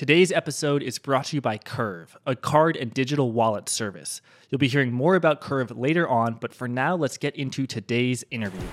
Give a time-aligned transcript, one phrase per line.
[0.00, 4.22] Today's episode is brought to you by Curve, a card and digital wallet service.
[4.48, 8.24] You'll be hearing more about Curve later on, but for now, let's get into today's
[8.30, 8.66] interview.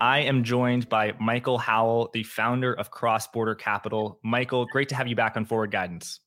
[0.00, 4.20] I am joined by Michael Howell, the founder of Cross Border Capital.
[4.22, 6.20] Michael, great to have you back on Forward Guidance.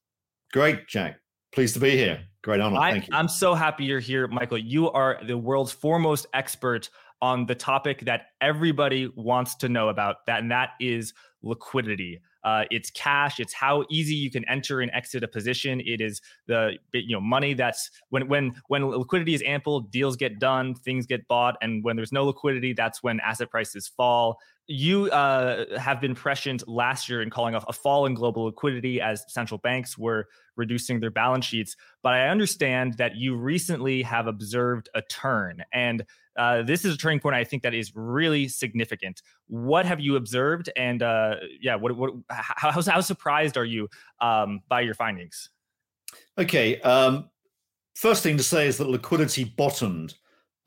[0.52, 1.21] Great, Jack.
[1.54, 2.25] Pleased to be here.
[2.44, 2.78] Great honor.
[2.78, 3.14] I, Thank you.
[3.14, 4.57] I'm so happy you're here, Michael.
[4.57, 6.89] You are the world's foremost expert
[7.21, 11.13] on the topic that everybody wants to know about that and that is
[11.43, 16.01] liquidity uh, it's cash it's how easy you can enter and exit a position it
[16.01, 20.73] is the you know money that's when when when liquidity is ample deals get done
[20.73, 25.79] things get bought and when there's no liquidity that's when asset prices fall you uh,
[25.79, 29.57] have been prescient last year in calling off a fall in global liquidity as central
[29.59, 31.78] banks were reducing their balance sheets.
[32.03, 36.03] But I understand that you recently have observed a turn, and
[36.38, 39.22] uh, this is a turning point I think that is really significant.
[39.47, 40.69] What have you observed?
[40.75, 43.89] And uh, yeah, what, what how, how surprised are you
[44.22, 45.50] um, by your findings?
[46.38, 46.80] Okay.
[46.81, 47.30] Um,
[47.95, 50.16] first thing to say is that liquidity bottomed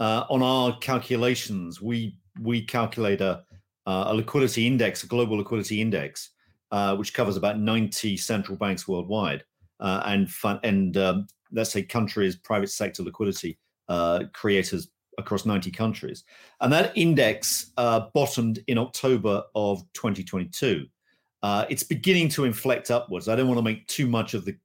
[0.00, 1.80] uh, on our calculations.
[1.80, 3.44] We we calculate a,
[3.86, 6.30] a liquidity index, a global liquidity index,
[6.70, 9.44] uh, which covers about 90 central banks worldwide,
[9.80, 13.58] uh, and fun, and um, let's say countries, private sector liquidity
[13.88, 14.88] uh, creators
[15.20, 16.24] across 90 countries.
[16.60, 20.86] And that index uh, bottomed in October of 2022.
[21.42, 23.28] Uh, it's beginning to inflect upwards.
[23.28, 24.56] I don't want to make too much of the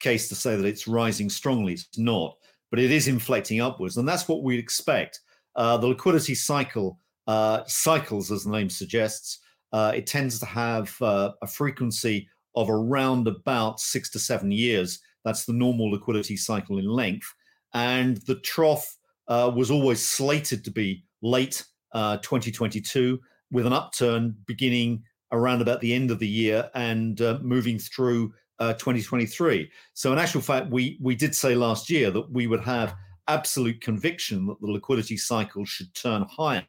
[0.00, 1.74] case to say that it's rising strongly.
[1.74, 2.36] It's not,
[2.70, 3.96] but it is inflecting upwards.
[3.96, 5.20] And that's what we'd expect.
[5.54, 9.38] Uh, the liquidity cycle uh, cycles, as the name suggests,
[9.72, 15.00] uh, it tends to have uh, a frequency of around about six to seven years.
[15.24, 17.32] That's the normal liquidity cycle in length.
[17.74, 18.96] And the trough
[19.28, 23.18] uh, was always slated to be late uh, 2022
[23.50, 28.32] with an upturn beginning around about the end of the year and uh, moving through
[28.58, 29.70] uh, 2023.
[29.94, 32.94] So in actual fact, we we did say last year that we would have
[33.28, 36.66] absolute conviction that the liquidity cycle should turn higher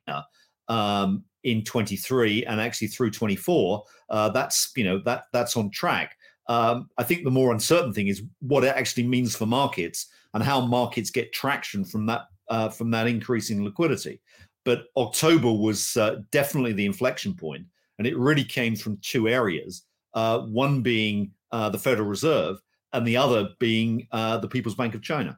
[0.69, 3.83] um, in 23 and actually through 24.
[4.09, 6.16] Uh, that's you know that that's on track.
[6.49, 10.44] Um, I think the more uncertain thing is what it actually means for markets and
[10.44, 14.21] how markets get traction from that uh, from that increase in liquidity.
[14.65, 17.65] But October was uh, definitely the inflection point,
[17.97, 19.85] and it really came from two areas.
[20.13, 22.57] Uh, one being uh, the Federal Reserve,
[22.93, 25.37] and the other being uh, the People's Bank of China.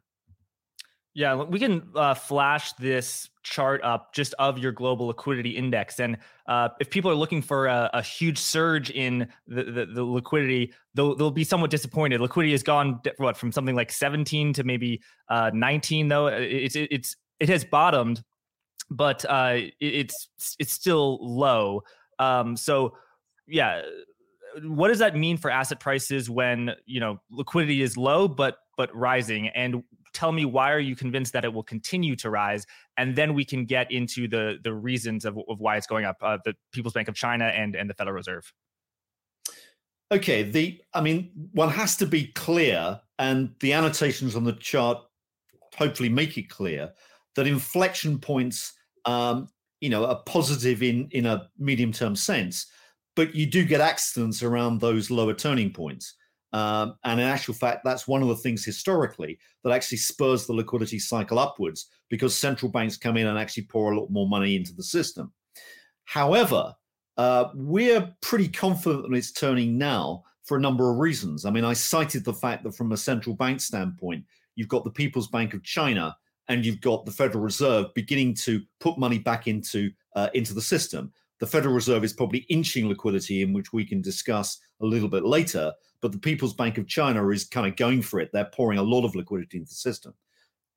[1.15, 6.01] Yeah, we can uh, flash this chart up just of your global liquidity index.
[6.01, 10.03] And uh, if people are looking for a, a huge surge in the, the, the,
[10.03, 12.19] liquidity, they'll, they'll be somewhat disappointed.
[12.19, 16.27] Liquidity has gone what from something like 17 to maybe uh, 19, though.
[16.27, 18.21] It's it's it has bottomed,
[18.89, 20.27] but uh, it's
[20.59, 21.83] it's still low.
[22.19, 22.97] Um, so
[23.47, 23.83] yeah,
[24.63, 28.93] what does that mean for asset prices when you know liquidity is low but but
[28.93, 29.81] rising and
[30.15, 32.65] tell me why are you convinced that it will continue to rise?
[32.97, 36.17] And then we can get into the the reasons of, of why it's going up
[36.21, 38.51] uh, the people's bank of china and and the federal reserve.
[40.11, 44.99] Okay the i mean one has to be clear and the annotations on the chart
[45.75, 46.91] hopefully make it clear
[47.35, 48.73] that inflection points
[49.05, 49.47] um,
[49.81, 52.67] you know are positive in in a medium term sense
[53.15, 56.13] but you do get accidents around those lower turning points
[56.55, 60.53] um, and in actual fact, that's one of the things historically that actually spurs the
[60.53, 64.55] liquidity cycle upwards because central banks come in and actually pour a lot more money
[64.55, 65.33] into the system.
[66.05, 66.73] However,
[67.17, 71.43] uh, we're pretty confident that it's turning now for a number of reasons.
[71.43, 74.23] I mean, I cited the fact that from a central bank standpoint,
[74.55, 76.15] you've got the People's Bank of China
[76.47, 80.61] and you've got the Federal Reserve beginning to put money back into uh, into the
[80.61, 81.11] system.
[81.39, 85.25] The Federal Reserve is probably inching liquidity, in which we can discuss a little bit
[85.25, 85.73] later
[86.05, 88.29] but the People's Bank of China is kind of going for it.
[88.31, 90.13] They're pouring a lot of liquidity into the system.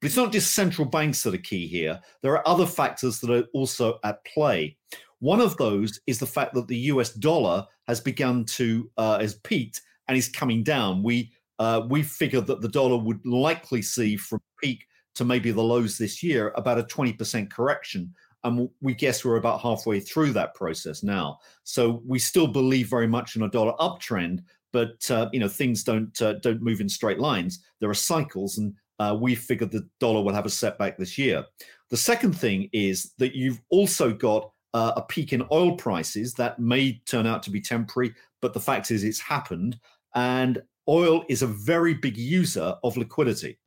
[0.00, 2.00] But it's not just central banks that are key here.
[2.22, 4.78] There are other factors that are also at play.
[5.19, 9.34] One of those is the fact that the US dollar has begun to uh, has
[9.34, 11.02] peaked and is coming down.
[11.02, 15.60] We uh, we figured that the dollar would likely see from peak to maybe the
[15.60, 18.14] lows this year about a 20% correction.
[18.44, 21.38] And we guess we're about halfway through that process now.
[21.64, 24.40] So we still believe very much in a dollar uptrend,
[24.73, 27.61] but uh, you know things don't uh, don't move in straight lines.
[27.81, 31.44] There are cycles, and uh, we figured the dollar will have a setback this year.
[31.90, 36.58] The second thing is that you've also got uh, a peak in oil prices that
[36.58, 39.79] may turn out to be temporary, but the fact is it's happened,
[40.14, 43.58] and oil is a very big user of liquidity.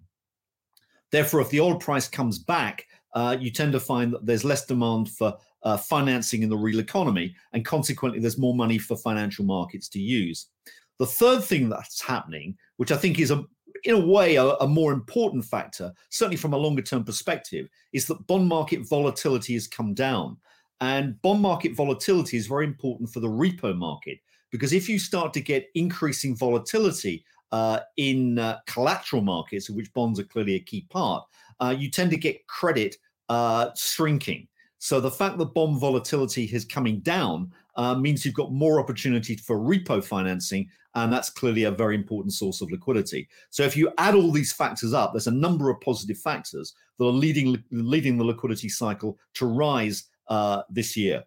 [1.12, 4.66] Therefore, if the oil price comes back, uh, you tend to find that there's less
[4.66, 9.46] demand for uh, financing in the real economy, and consequently, there's more money for financial
[9.46, 10.48] markets to use.
[11.00, 13.44] The third thing that's happening, which I think is a
[13.84, 18.06] in a way a, a more important factor, certainly from a longer term perspective, is
[18.08, 20.38] that bond market volatility has come down.
[20.82, 24.20] And bond market volatility is very important for the repo market
[24.52, 29.94] because if you start to get increasing volatility uh, in uh, collateral markets, of which
[29.94, 31.24] bonds are clearly a key part,
[31.62, 32.98] uh, you tend to get credit
[33.30, 34.48] uh, shrinking.
[34.80, 39.36] So the fact that bond volatility is coming down uh, means you've got more opportunity
[39.36, 43.30] for repo financing, and that's clearly a very important source of liquidity.
[43.52, 47.06] So if you add all these factors up, there's a number of positive factors that
[47.06, 51.24] are leading leading the liquidity cycle to rise uh, this year.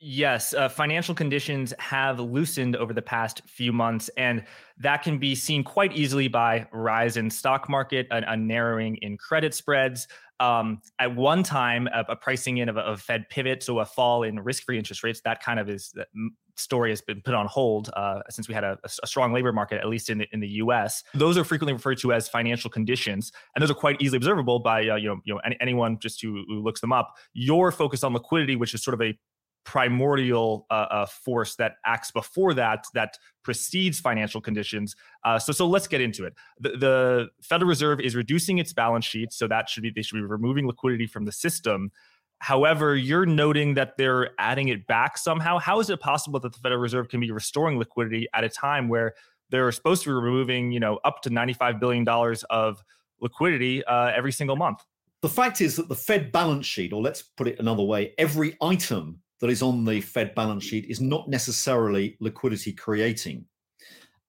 [0.00, 4.44] Yes, uh, financial conditions have loosened over the past few months, and
[4.78, 9.16] that can be seen quite easily by rise in stock market, a, a narrowing in
[9.16, 10.06] credit spreads.
[10.40, 14.24] Um, at one time, a, a pricing in of a, Fed pivot, so a fall
[14.24, 15.20] in risk-free interest rates.
[15.22, 16.08] That kind of is that
[16.56, 19.80] story has been put on hold uh, since we had a, a, strong labor market,
[19.80, 21.02] at least in the, in the U.S.
[21.14, 24.88] Those are frequently referred to as financial conditions, and those are quite easily observable by
[24.88, 27.14] uh, you know you know any, anyone just who, who looks them up.
[27.32, 29.18] You're focused on liquidity, which is sort of a
[29.64, 34.94] primordial uh, uh, force that acts before that that precedes financial conditions.
[35.24, 36.34] Uh, so so let's get into it.
[36.60, 40.16] The, the, Federal Reserve is reducing its balance sheet, so that should be they should
[40.16, 41.90] be removing liquidity from the system.
[42.38, 45.58] However, you're noting that they're adding it back somehow.
[45.58, 48.88] How is it possible that the Federal Reserve can be restoring liquidity at a time
[48.88, 49.14] where
[49.50, 52.82] they're supposed to be removing, you know, up to 95 billion dollars of
[53.20, 54.80] liquidity uh, every single month?
[55.22, 58.58] The fact is that the Fed balance sheet, or let's put it another way, every
[58.60, 63.44] item that is on the Fed balance sheet is not necessarily liquidity creating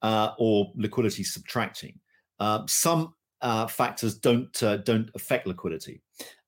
[0.02, 2.00] uh, or liquidity subtracting.
[2.40, 6.02] Uh, some uh, factors don't uh, don't affect liquidity,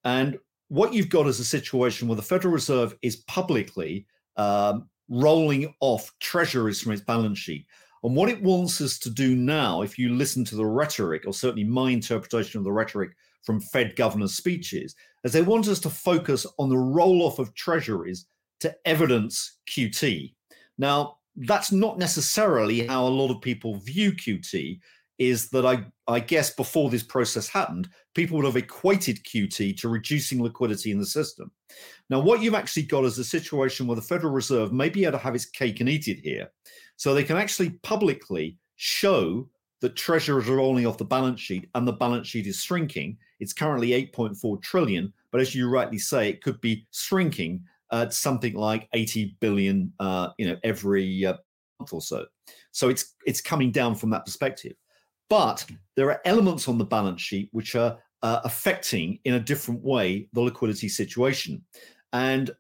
[0.04, 0.38] and
[0.70, 4.06] what you've got is a situation where the Federal Reserve is publicly
[4.36, 7.66] um, rolling off treasuries from its balance sheet.
[8.04, 11.34] And what it wants us to do now, if you listen to the rhetoric, or
[11.34, 13.12] certainly my interpretation of the rhetoric
[13.44, 17.54] from Fed governors' speeches, is they want us to focus on the roll off of
[17.56, 18.28] treasuries
[18.62, 20.34] to evidence QT.
[20.78, 24.80] Now, that's not necessarily how a lot of people view QT.
[25.20, 29.90] Is that I, I guess before this process happened, people would have equated QT to
[29.90, 31.50] reducing liquidity in the system.
[32.12, 35.14] Now, what you've actually got is a situation where the Federal Reserve may be able
[35.14, 36.50] to have its cake and eat it here.
[36.98, 39.50] So they can actually publicly show
[39.82, 43.18] that treasuries are rolling off the balance sheet and the balance sheet is shrinking.
[43.40, 48.54] It's currently 8.4 trillion, but as you rightly say, it could be shrinking uh, something
[48.54, 51.36] like 80 billion, uh, you know, every uh,
[51.80, 52.26] month or so.
[52.72, 54.74] So it's it's coming down from that perspective.
[55.30, 59.84] But there are elements on the balance sheet which are uh, affecting in a different
[59.84, 61.64] way the liquidity situation,
[62.14, 62.52] and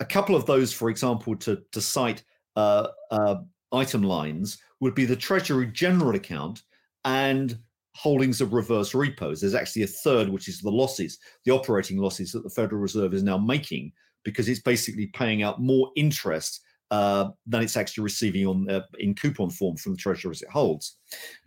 [0.00, 2.24] a couple of those, for example, to to cite
[2.56, 3.36] uh, uh,
[3.72, 6.62] item lines would be the Treasury General Account
[7.04, 7.58] and
[7.94, 9.40] holdings of reverse repos.
[9.40, 13.14] There's actually a third, which is the losses, the operating losses that the Federal Reserve
[13.14, 13.92] is now making
[14.26, 19.14] because it's basically paying out more interest uh, than it's actually receiving on uh, in
[19.14, 20.98] coupon form from the treasury as it holds.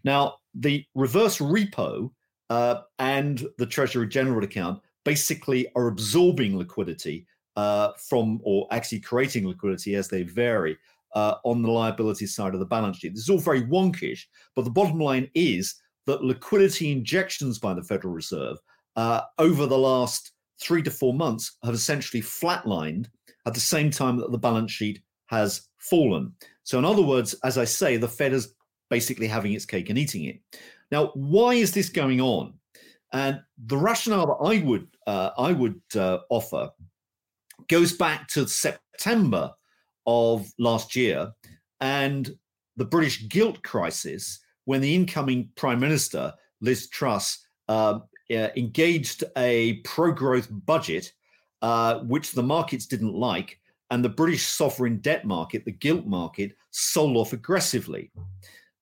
[0.04, 2.10] Now, the reverse repo
[2.50, 9.48] uh, and the Treasury General account basically are absorbing liquidity uh, from, or actually creating
[9.48, 10.78] liquidity as they vary
[11.16, 13.13] uh, on the liability side of the balance sheet.
[13.13, 14.22] This is all very wonkish,
[14.56, 15.75] but the bottom line is
[16.06, 18.58] that liquidity injections by the Federal Reserve
[18.96, 23.08] uh, over the last three to four months have essentially flatlined
[23.46, 26.34] at the same time that the balance sheet has fallen.
[26.63, 28.54] So, in other words, as I say, the Fed is
[28.89, 30.39] basically having its cake and eating it.
[30.92, 32.54] Now, why is this going on?
[33.13, 36.70] And the rationale that I would uh, I would uh, offer
[37.68, 39.51] goes back to September
[40.06, 41.32] of last year
[41.82, 42.36] and
[42.78, 48.00] the British gilt crisis, when the incoming Prime Minister Liz Truss uh,
[48.31, 51.13] uh, engaged a pro growth budget,
[51.62, 53.59] uh, which the markets didn't like,
[53.91, 58.12] and the British sovereign debt market, the gilt market, sold off aggressively.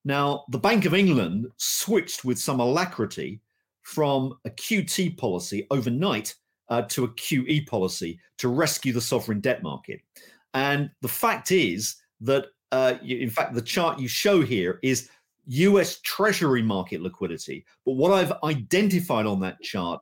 [0.03, 3.41] Now, the Bank of England switched with some alacrity
[3.81, 6.35] from a QT policy overnight
[6.69, 10.01] uh, to a QE policy to rescue the sovereign debt market.
[10.53, 15.09] And the fact is that, uh, in fact, the chart you show here is
[15.47, 17.65] US Treasury market liquidity.
[17.85, 20.01] But what I've identified on that chart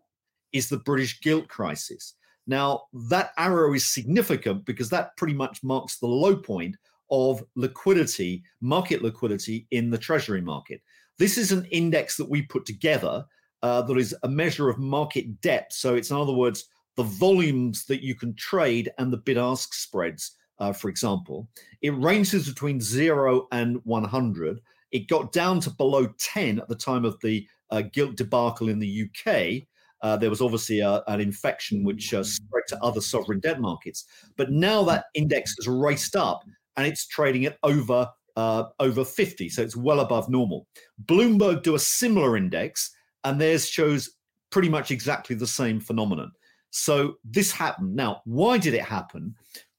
[0.51, 2.15] is the British gilt crisis.
[2.47, 6.75] Now, that arrow is significant because that pretty much marks the low point
[7.11, 10.81] of liquidity, market liquidity in the Treasury market.
[11.17, 13.25] This is an index that we put together
[13.63, 15.73] uh, that is a measure of market depth.
[15.73, 19.73] So it's, in other words, the volumes that you can trade and the bid ask
[19.73, 21.47] spreads, uh, for example,
[21.81, 24.59] it ranges between zero and 100.
[24.95, 28.79] It got down to below 10 at the time of the uh, gilt debacle in
[28.79, 29.67] the UK.
[30.01, 34.05] Uh, there was obviously a, an infection which uh, spread to other sovereign debt markets.
[34.37, 36.43] But now that index has raced up
[36.77, 40.65] and it's trading at over uh, over 50, so it's well above normal.
[41.05, 42.91] Bloomberg do a similar index,
[43.25, 44.09] and theirs shows
[44.49, 46.31] pretty much exactly the same phenomenon.
[46.69, 47.95] So this happened.
[47.95, 49.35] Now, why did it happen?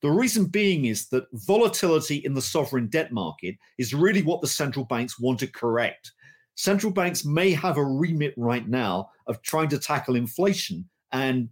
[0.07, 4.47] The reason being is that volatility in the sovereign debt market is really what the
[4.47, 6.13] central banks want to correct.
[6.55, 11.49] Central banks may have a remit right now of trying to tackle inflation and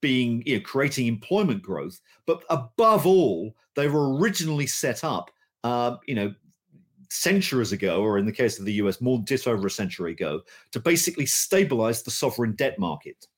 [0.00, 5.30] being you know, creating employment growth, but above all, they were originally set up,
[5.62, 6.34] uh, you know,
[7.08, 10.10] centuries ago, or in the case of the US, more than just over a century
[10.10, 10.40] ago,
[10.72, 13.28] to basically stabilize the sovereign debt market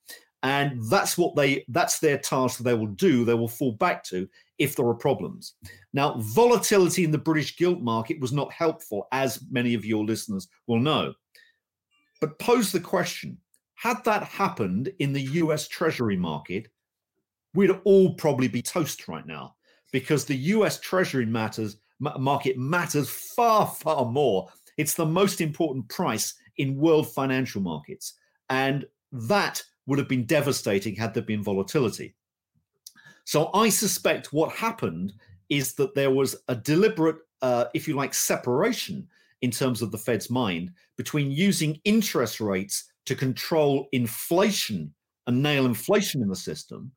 [0.43, 4.29] and that's what they that's their task they will do they will fall back to
[4.59, 5.55] if there are problems.
[5.93, 10.49] Now volatility in the british gilt market was not helpful as many of your listeners
[10.67, 11.15] will know.
[12.21, 13.39] But pose the question
[13.75, 16.69] had that happened in the us treasury market
[17.55, 19.55] we'd all probably be toast right now
[19.93, 24.49] because the us treasury matters market matters far far more.
[24.77, 28.15] It's the most important price in world financial markets.
[28.51, 32.15] And that would have been devastating had there been volatility.
[33.25, 35.15] So I suspect what happened
[35.49, 39.09] is that there was a deliberate, uh, if you like, separation
[39.41, 44.93] in terms of the Fed's mind between using interest rates to control inflation
[45.27, 46.93] and nail inflation in the system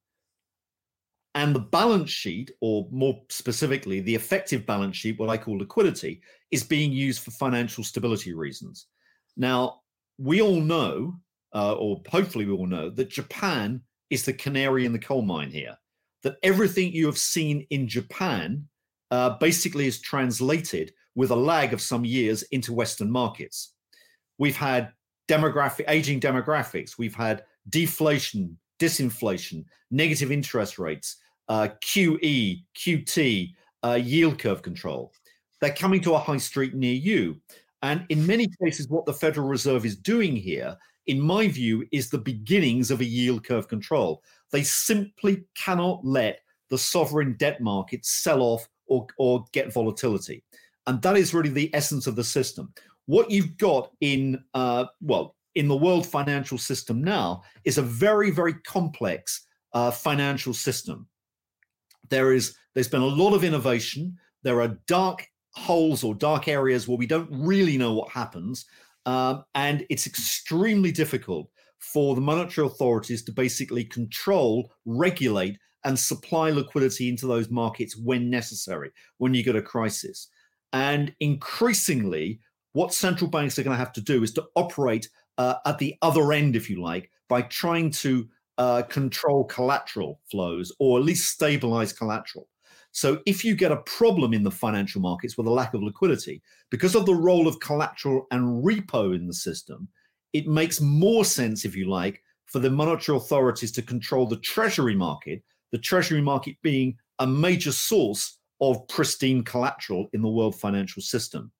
[1.33, 6.21] and the balance sheet, or more specifically, the effective balance sheet, what I call liquidity,
[6.51, 8.87] is being used for financial stability reasons.
[9.37, 9.81] Now,
[10.17, 11.15] we all know
[11.53, 15.51] uh, or hopefully we all know, that Japan is the canary in the coal mine
[15.51, 15.77] here.
[16.23, 18.67] That everything you have seen in Japan
[19.09, 23.73] uh, basically is translated with a lag of some years into Western markets.
[24.37, 24.91] We've had
[25.27, 26.97] demographic aging demographics.
[26.97, 31.17] We've had deflation, disinflation, negative interest rates,
[31.49, 33.53] uh, QE, QT,
[33.83, 35.13] uh, yield curve control.
[35.59, 37.39] They're coming to a high street near you.
[37.83, 40.77] And in many cases, what the Federal Reserve is doing here
[41.11, 44.23] in my view, is the beginnings of a yield curve control.
[44.53, 46.39] They simply cannot let
[46.69, 50.41] the sovereign debt market sell off or, or get volatility.
[50.87, 52.73] And that is really the essence of the system.
[53.07, 58.31] What you've got in, uh, well, in the world financial system now is a very,
[58.31, 61.09] very complex uh, financial system.
[62.09, 64.17] There is, there's been a lot of innovation.
[64.43, 68.65] There are dark holes or dark areas where we don't really know what happens.
[69.05, 76.51] Um, and it's extremely difficult for the monetary authorities to basically control, regulate, and supply
[76.51, 80.29] liquidity into those markets when necessary, when you get a crisis.
[80.73, 82.39] And increasingly,
[82.73, 85.95] what central banks are going to have to do is to operate uh, at the
[86.01, 88.27] other end, if you like, by trying to
[88.57, 92.47] uh, control collateral flows or at least stabilize collateral.
[92.91, 96.41] So if you get a problem in the financial markets with a lack of liquidity,
[96.69, 99.87] because of the role of collateral and repo in the system,
[100.33, 104.95] it makes more sense, if you like, for the monetary authorities to control the treasury
[104.95, 111.01] market, the treasury market being a major source of pristine collateral in the world financial
[111.01, 111.51] system.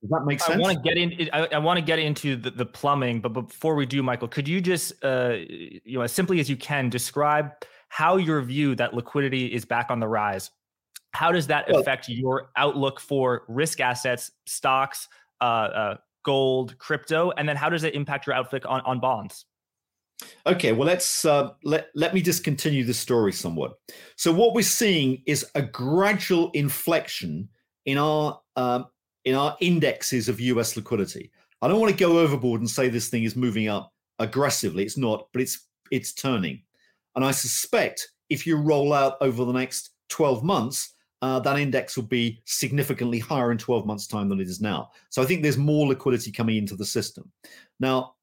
[0.00, 0.56] Does that make sense?
[0.56, 1.28] I want to get in.
[1.30, 4.48] I, I want to get into the, the, plumbing, but before we do, Michael, could
[4.48, 7.50] you just, uh, you know, as simply as you can, describe
[7.90, 10.50] how your view that liquidity is back on the rise.
[11.12, 15.08] How does that affect your outlook for risk assets, stocks,
[15.40, 19.44] uh, uh, gold, crypto, and then how does it impact your outlook on, on bonds?
[20.46, 23.72] Okay, well let's uh, let let me just continue the story somewhat.
[24.16, 27.48] So what we're seeing is a gradual inflection
[27.86, 28.86] in our um,
[29.24, 30.76] in our indexes of U.S.
[30.76, 31.32] liquidity.
[31.60, 34.84] I don't want to go overboard and say this thing is moving up aggressively.
[34.84, 36.62] It's not, but it's it's turning.
[37.16, 41.96] And I suspect if you roll out over the next 12 months, uh, that index
[41.96, 44.90] will be significantly higher in 12 months' time than it is now.
[45.10, 47.30] So I think there's more liquidity coming into the system.
[47.78, 48.14] Now,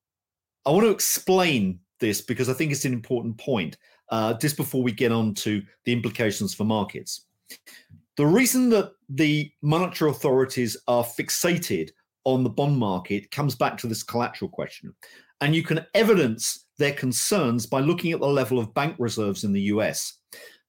[0.66, 3.78] I want to explain this because I think it's an important point
[4.10, 7.26] uh, just before we get on to the implications for markets.
[8.18, 11.92] The reason that the monetary authorities are fixated
[12.24, 14.94] on the bond market comes back to this collateral question.
[15.42, 19.54] And you can evidence their concerns by looking at the level of bank reserves in
[19.54, 20.18] the US.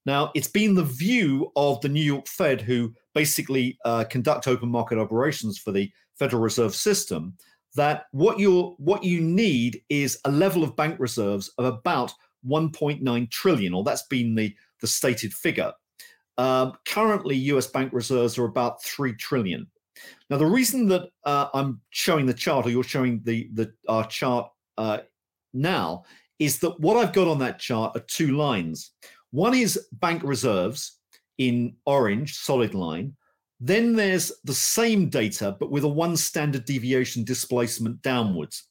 [0.06, 4.70] Now, it's been the view of the New York Fed, who basically uh, conduct open
[4.70, 7.34] market operations for the Federal Reserve System,
[7.76, 12.12] that what you what you need is a level of bank reserves of about
[12.46, 15.72] 1.9 trillion, or that's been the, the stated figure.
[16.38, 19.66] Um, currently, US bank reserves are about 3 trillion.
[20.30, 24.06] Now, the reason that uh, I'm showing the chart, or you're showing the, the our
[24.06, 24.98] chart uh,
[25.52, 26.04] now,
[26.38, 28.92] is that what I've got on that chart are two lines.
[29.30, 30.98] One is bank reserves
[31.36, 33.14] in orange, solid line.
[33.60, 38.64] Then there's the same data, but with a one standard deviation displacement downwards.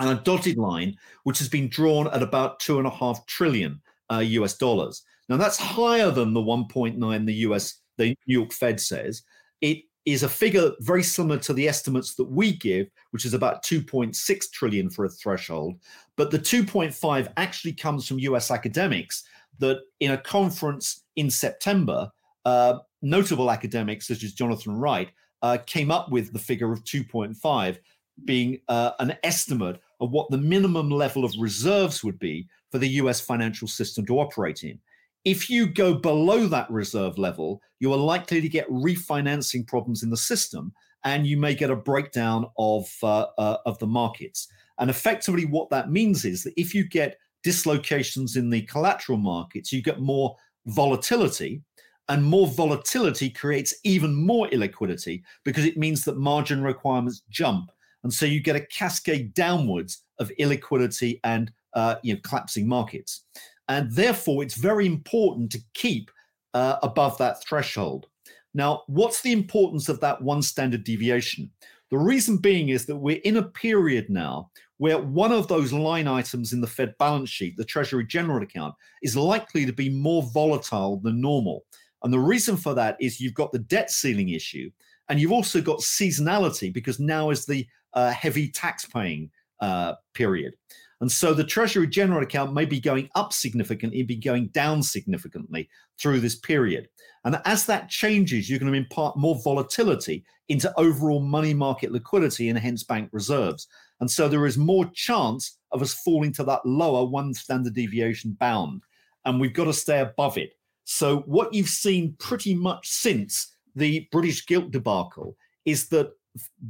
[0.00, 3.80] And a dotted line, which has been drawn at about two and a half trillion
[4.12, 5.02] uh, US dollars.
[5.28, 9.22] Now that's higher than the 1.9 the US, the New York Fed says.
[9.60, 13.62] It is a figure very similar to the estimates that we give, which is about
[13.64, 15.76] 2.6 trillion for a threshold.
[16.16, 19.24] But the 2.5 actually comes from US academics
[19.60, 22.10] that in a conference in September,
[22.44, 25.10] uh, notable academics such as Jonathan Wright
[25.42, 27.78] uh, came up with the figure of 2.5
[28.24, 32.88] being uh, an estimate of what the minimum level of reserves would be for the
[32.88, 34.78] US financial system to operate in.
[35.24, 40.10] If you go below that reserve level, you are likely to get refinancing problems in
[40.10, 40.72] the system,
[41.04, 44.48] and you may get a breakdown of uh, uh, of the markets.
[44.78, 49.72] And effectively, what that means is that if you get dislocations in the collateral markets,
[49.72, 51.62] you get more volatility,
[52.08, 57.70] and more volatility creates even more illiquidity because it means that margin requirements jump,
[58.02, 63.24] and so you get a cascade downwards of illiquidity and uh, you know collapsing markets.
[63.68, 66.10] And therefore, it's very important to keep
[66.52, 68.06] uh, above that threshold.
[68.54, 71.50] Now, what's the importance of that one standard deviation?
[71.90, 76.08] The reason being is that we're in a period now where one of those line
[76.08, 80.22] items in the Fed balance sheet, the Treasury General account, is likely to be more
[80.32, 81.64] volatile than normal.
[82.02, 84.70] And the reason for that is you've got the debt ceiling issue,
[85.08, 89.30] and you've also got seasonality because now is the uh, heavy tax paying
[89.60, 90.54] uh, period.
[91.00, 95.68] And so the Treasury General account may be going up significantly, be going down significantly
[96.00, 96.88] through this period.
[97.24, 102.48] And as that changes, you're going to impart more volatility into overall money market liquidity
[102.48, 103.66] and hence bank reserves.
[104.00, 108.36] And so there is more chance of us falling to that lower one standard deviation
[108.38, 108.82] bound.
[109.24, 110.52] And we've got to stay above it.
[110.84, 116.12] So what you've seen pretty much since the British gilt debacle is that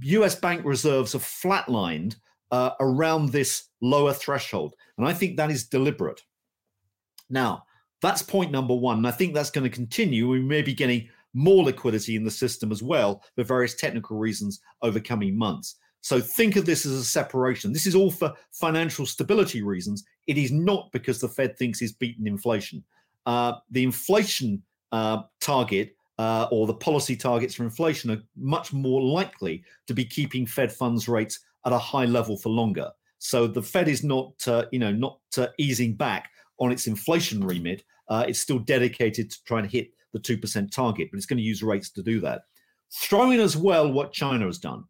[0.02, 2.16] US bank reserves have flatlined
[2.50, 4.74] uh, around this lower threshold.
[4.98, 6.22] And I think that is deliberate.
[7.30, 7.64] Now,
[8.00, 8.98] that's point number one.
[8.98, 10.28] And I think that's going to continue.
[10.28, 14.60] We may be getting more liquidity in the system as well for various technical reasons
[14.82, 15.76] over coming months.
[16.00, 17.72] So think of this as a separation.
[17.72, 20.04] This is all for financial stability reasons.
[20.26, 22.84] It is not because the Fed thinks he's beaten inflation.
[23.24, 29.02] Uh, the inflation uh, target uh, or the policy targets for inflation are much more
[29.02, 32.90] likely to be keeping Fed funds rates at a high level for longer.
[33.18, 37.44] So the Fed is not, uh, you know, not uh, easing back on its inflation
[37.44, 37.84] remit.
[38.08, 41.38] Uh, it's still dedicated to trying to hit the two percent target, but it's going
[41.38, 42.42] to use rates to do that.
[42.92, 44.84] Throw in as well what China has done.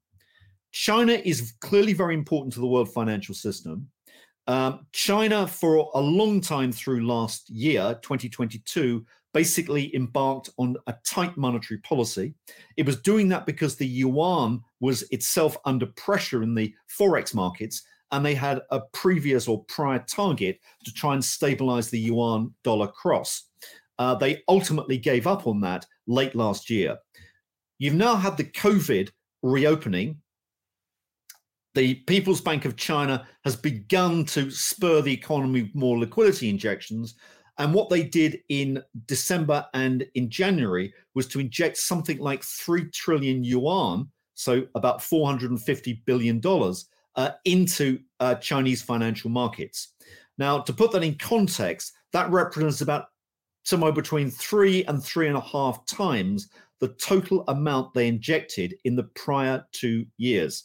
[0.72, 3.88] China is clearly very important to the world financial system.
[4.46, 11.36] Um, China, for a long time through last year, 2022, basically embarked on a tight
[11.36, 12.32] monetary policy.
[12.78, 17.82] It was doing that because the yuan was itself under pressure in the forex markets,
[18.12, 22.86] and they had a previous or prior target to try and stabilize the yuan dollar
[22.86, 23.48] cross.
[23.98, 26.96] Uh, they ultimately gave up on that late last year.
[27.78, 29.10] You've now had the COVID
[29.42, 30.20] reopening.
[31.74, 37.16] The People's Bank of China has begun to spur the economy with more liquidity injections.
[37.58, 42.90] And what they did in December and in January was to inject something like 3
[42.90, 46.42] trillion yuan, so about $450 billion,
[47.16, 49.92] uh, into uh, Chinese financial markets.
[50.36, 53.06] Now, to put that in context, that represents about
[53.62, 56.48] somewhere between three and three and a half times
[56.80, 60.64] the total amount they injected in the prior two years.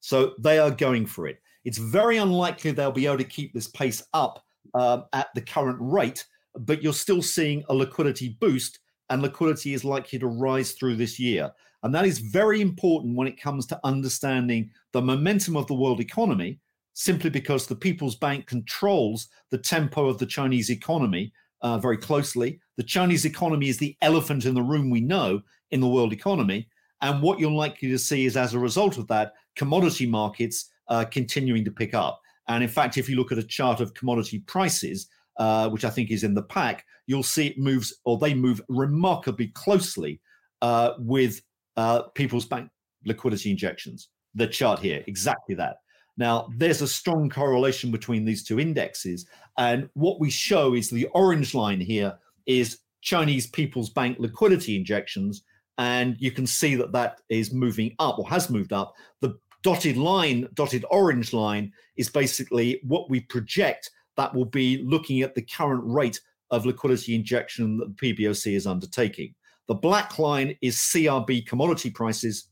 [0.00, 1.40] So they are going for it.
[1.64, 4.42] It's very unlikely they'll be able to keep this pace up
[4.74, 6.24] um, at the current rate,
[6.58, 11.18] but you're still seeing a liquidity boost, and liquidity is likely to rise through this
[11.18, 11.50] year.
[11.82, 16.00] And that is very important when it comes to understanding the momentum of the world
[16.00, 16.58] economy,
[16.94, 22.60] simply because the People's Bank controls the tempo of the Chinese economy uh, very closely.
[22.76, 26.68] The Chinese economy is the elephant in the room we know in the world economy.
[27.00, 31.04] And what you're likely to see is, as a result of that, commodity markets uh,
[31.04, 32.20] continuing to pick up.
[32.48, 35.08] And in fact, if you look at a chart of commodity prices,
[35.38, 38.60] uh, which I think is in the pack, you'll see it moves or they move
[38.68, 40.20] remarkably closely
[40.62, 41.40] uh, with
[41.76, 42.70] uh, people's bank
[43.04, 44.08] liquidity injections.
[44.34, 45.76] The chart here, exactly that.
[46.16, 49.26] Now, there's a strong correlation between these two indexes.
[49.56, 55.44] And what we show is the orange line here is Chinese People's Bank liquidity injections.
[55.78, 58.94] And you can see that that is moving up or has moved up.
[59.20, 65.22] The dotted line, dotted orange line, is basically what we project that will be looking
[65.22, 69.34] at the current rate of liquidity injection that the PBOC is undertaking.
[69.66, 72.48] The black line is CRB commodity prices,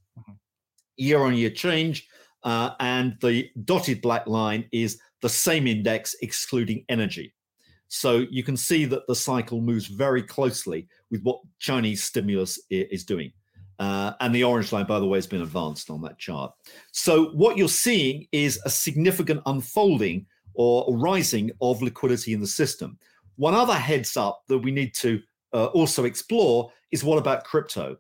[0.97, 2.07] year on year change.
[2.45, 7.35] Uh, and the dotted black line is the same index excluding energy.
[7.88, 13.05] So you can see that the cycle moves very closely with what Chinese stimulus is
[13.05, 13.33] doing.
[13.79, 16.53] Uh, and the orange line, by the way, has been advanced on that chart.
[16.93, 22.99] So what you're seeing is a significant unfolding or rising of liquidity in the system.
[23.37, 25.21] One other heads up that we need to
[25.53, 27.97] uh, also explore is what about crypto?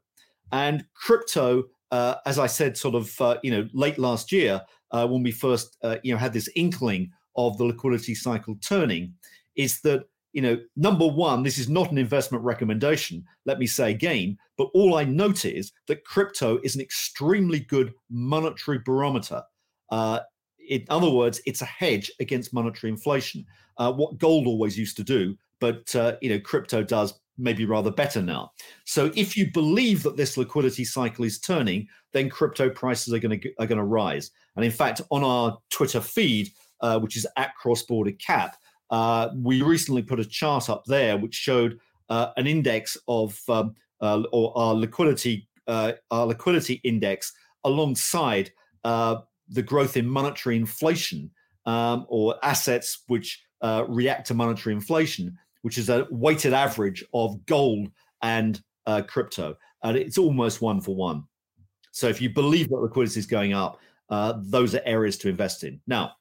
[0.52, 4.62] And crypto, uh, as I said, sort of uh, you know late last year
[4.92, 9.12] uh, when we first uh, you know had this inkling of the liquidity cycle turning,
[9.56, 10.04] is that
[10.36, 13.24] you know number one, this is not an investment recommendation.
[13.46, 17.94] Let me say again, but all I note is that crypto is an extremely good
[18.10, 19.42] monetary barometer.
[19.90, 20.20] Uh,
[20.68, 23.46] in other words, it's a hedge against monetary inflation.
[23.78, 27.90] Uh, what gold always used to do, but uh, you know, crypto does maybe rather
[27.90, 28.52] better now.
[28.84, 33.40] So if you believe that this liquidity cycle is turning, then crypto prices are going
[33.40, 34.32] to are going to rise.
[34.56, 36.50] And in fact, on our Twitter feed,
[36.82, 38.56] uh, which is at crossborder cap,
[38.90, 43.74] uh, we recently put a chart up there which showed uh, an index of um,
[44.00, 47.32] uh, or our liquidity uh, our liquidity index
[47.64, 48.52] alongside
[48.84, 49.16] uh,
[49.48, 51.30] the growth in monetary inflation
[51.66, 53.42] um, or assets which
[53.88, 57.90] react to monetary inflation which is a weighted average of gold
[58.22, 58.62] and
[59.08, 61.24] crypto, and it's almost one for one.
[61.90, 63.80] So if you believe that liquidity is going up,
[64.44, 65.80] those are areas to invest in.
[65.88, 66.12] Now,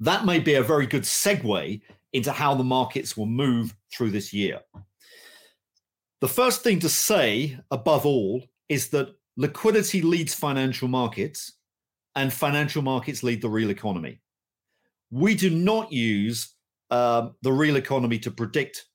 [0.00, 1.80] that may be a very good segue
[2.12, 4.60] into how the markets will move through this year.
[6.20, 11.52] The first thing to say, above all, is that liquidity leads financial markets
[12.16, 14.20] and financial markets lead the real economy.
[15.10, 16.54] We do not use
[16.90, 18.86] um, the real economy to predict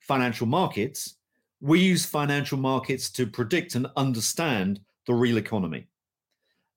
[0.00, 1.16] financial markets,
[1.60, 5.86] we use financial markets to predict and understand the real economy.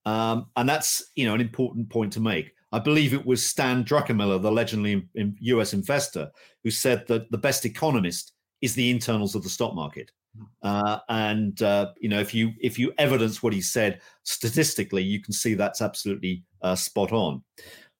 [0.06, 2.54] Um, and that's you know an important point to make.
[2.74, 5.08] I believe it was Stan Druckenmiller, the legendary
[5.42, 6.32] US investor,
[6.64, 10.12] who said that the best economist is the internals of the stock market.
[10.36, 10.44] Hmm.
[10.64, 15.22] Uh, and uh, you know, if you if you evidence what he said statistically, you
[15.22, 17.44] can see that's absolutely uh, spot on.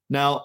[0.10, 0.44] Now,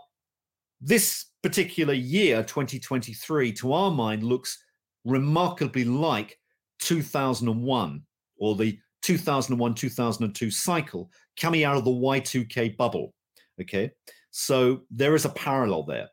[0.79, 4.63] this particular year, 2023, to our mind, looks
[5.07, 6.39] remarkably like
[6.81, 8.03] 2001
[8.37, 11.11] or the 2001 2002 cycle
[11.41, 13.15] coming out of the Y2K bubble.
[13.59, 13.91] Okay.
[14.39, 16.09] So there is a parallel there.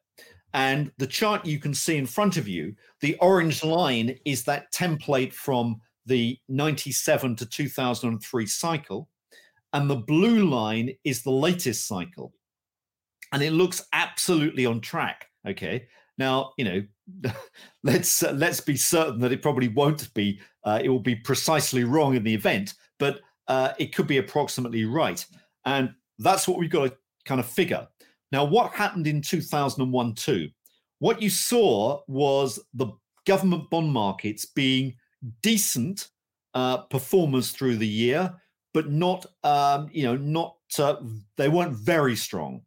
[0.54, 4.72] And the chart you can see in front of you, the orange line is that
[4.74, 9.10] template from the 97 to 2003 cycle.
[9.74, 12.34] And the blue line is the latest cycle
[13.36, 15.28] and it looks absolutely on track.
[15.46, 17.32] Okay, now you know,
[17.84, 20.40] let's uh, let's be certain that it probably won't be.
[20.64, 24.86] Uh, it will be precisely wrong in the event, but uh, it could be approximately
[24.86, 25.26] right,
[25.66, 27.86] and that's what we've got to kind of figure.
[28.36, 30.50] Now, what happened in 2001 too?
[31.00, 32.88] What you saw was the
[33.26, 34.94] government bond markets being
[35.42, 36.10] decent
[36.54, 38.34] uh, performers through the year,
[38.74, 40.98] but not, um, you know, not uh,
[41.38, 42.60] they weren't very strong.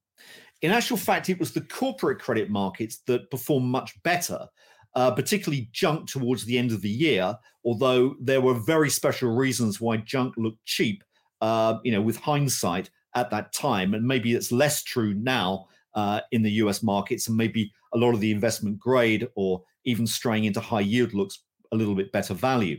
[0.63, 4.47] In actual fact, it was the corporate credit markets that performed much better,
[4.95, 9.83] uh, particularly junk towards the end of the year, although there were very special reasons
[9.83, 11.05] why junk looked cheap,
[11.43, 12.89] uh, you know, with hindsight
[13.21, 13.95] at that time.
[13.95, 18.15] And maybe it's less true now uh, in the US markets, and maybe a lot
[18.15, 22.35] of the investment grade or even straying into high yield looks a little bit better
[22.35, 22.79] value.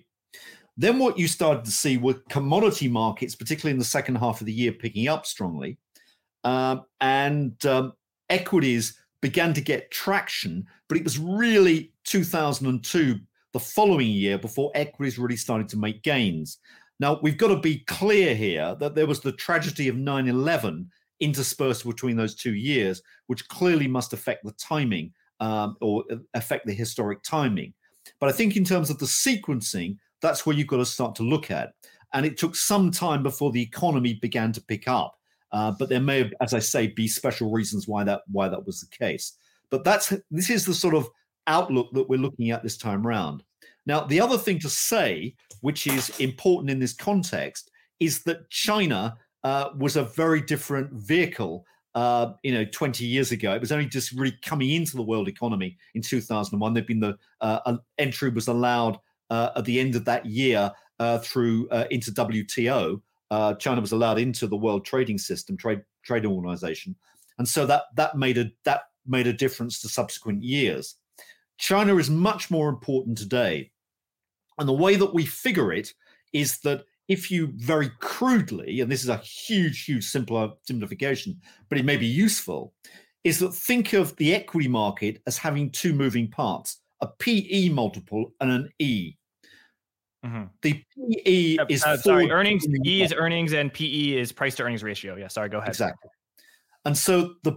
[0.77, 4.45] Then what you started to see were commodity markets, particularly in the second half of
[4.45, 5.77] the year, picking up strongly.
[6.45, 7.93] Um, and um,
[8.29, 13.19] equities began to get traction, but it was really 2002,
[13.51, 16.59] the following year, before equities really started to make gains.
[16.99, 20.89] Now, we've got to be clear here that there was the tragedy of 9 11
[21.19, 26.65] interspersed between those two years, which clearly must affect the timing um, or uh, affect
[26.65, 27.73] the historic timing.
[28.19, 31.23] But I think, in terms of the sequencing, that's where you've got to start to
[31.23, 31.73] look at.
[32.13, 35.15] And it took some time before the economy began to pick up.
[35.51, 38.81] Uh, but there may, as I say, be special reasons why that why that was
[38.81, 39.37] the case.
[39.69, 41.07] But that's this is the sort of
[41.47, 43.43] outlook that we're looking at this time round.
[43.89, 49.17] Now, the other thing to say, which is important in this context, is that China
[49.43, 51.65] uh, was a very different vehicle.
[51.95, 55.27] Uh, you know, 20 years ago, it was only just really coming into the world
[55.27, 56.71] economy in 2001.
[56.71, 58.99] There'd been the uh, entry was allowed
[59.31, 63.01] uh, at the end of that year uh, through into WTO.
[63.57, 66.95] China was allowed into the World Trading System, trade trade organization,
[67.39, 70.93] and so that that made a that made a difference to subsequent years.
[71.57, 73.71] China is much more important today.
[74.59, 75.93] And the way that we figure it
[76.33, 81.79] is that if you very crudely, and this is a huge, huge simple simplification, but
[81.79, 82.73] it may be useful,
[83.23, 88.33] is that think of the equity market as having two moving parts a PE multiple
[88.41, 89.13] and an E.
[90.25, 90.43] Mm-hmm.
[90.61, 90.83] The
[91.23, 92.67] PE uh, is uh, sorry, earnings.
[92.85, 95.15] E is earnings, and PE is price to earnings ratio.
[95.15, 95.69] Yeah, sorry, go ahead.
[95.69, 96.09] Exactly.
[96.85, 97.53] And so the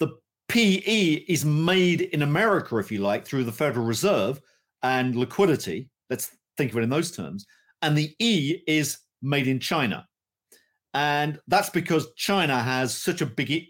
[0.00, 4.40] the PE is made in America, if you like, through the Federal Reserve
[4.82, 5.88] and liquidity.
[6.08, 7.46] Let's think of it in those terms.
[7.82, 10.06] And the E is made in China.
[10.92, 13.64] And that's because China has such a big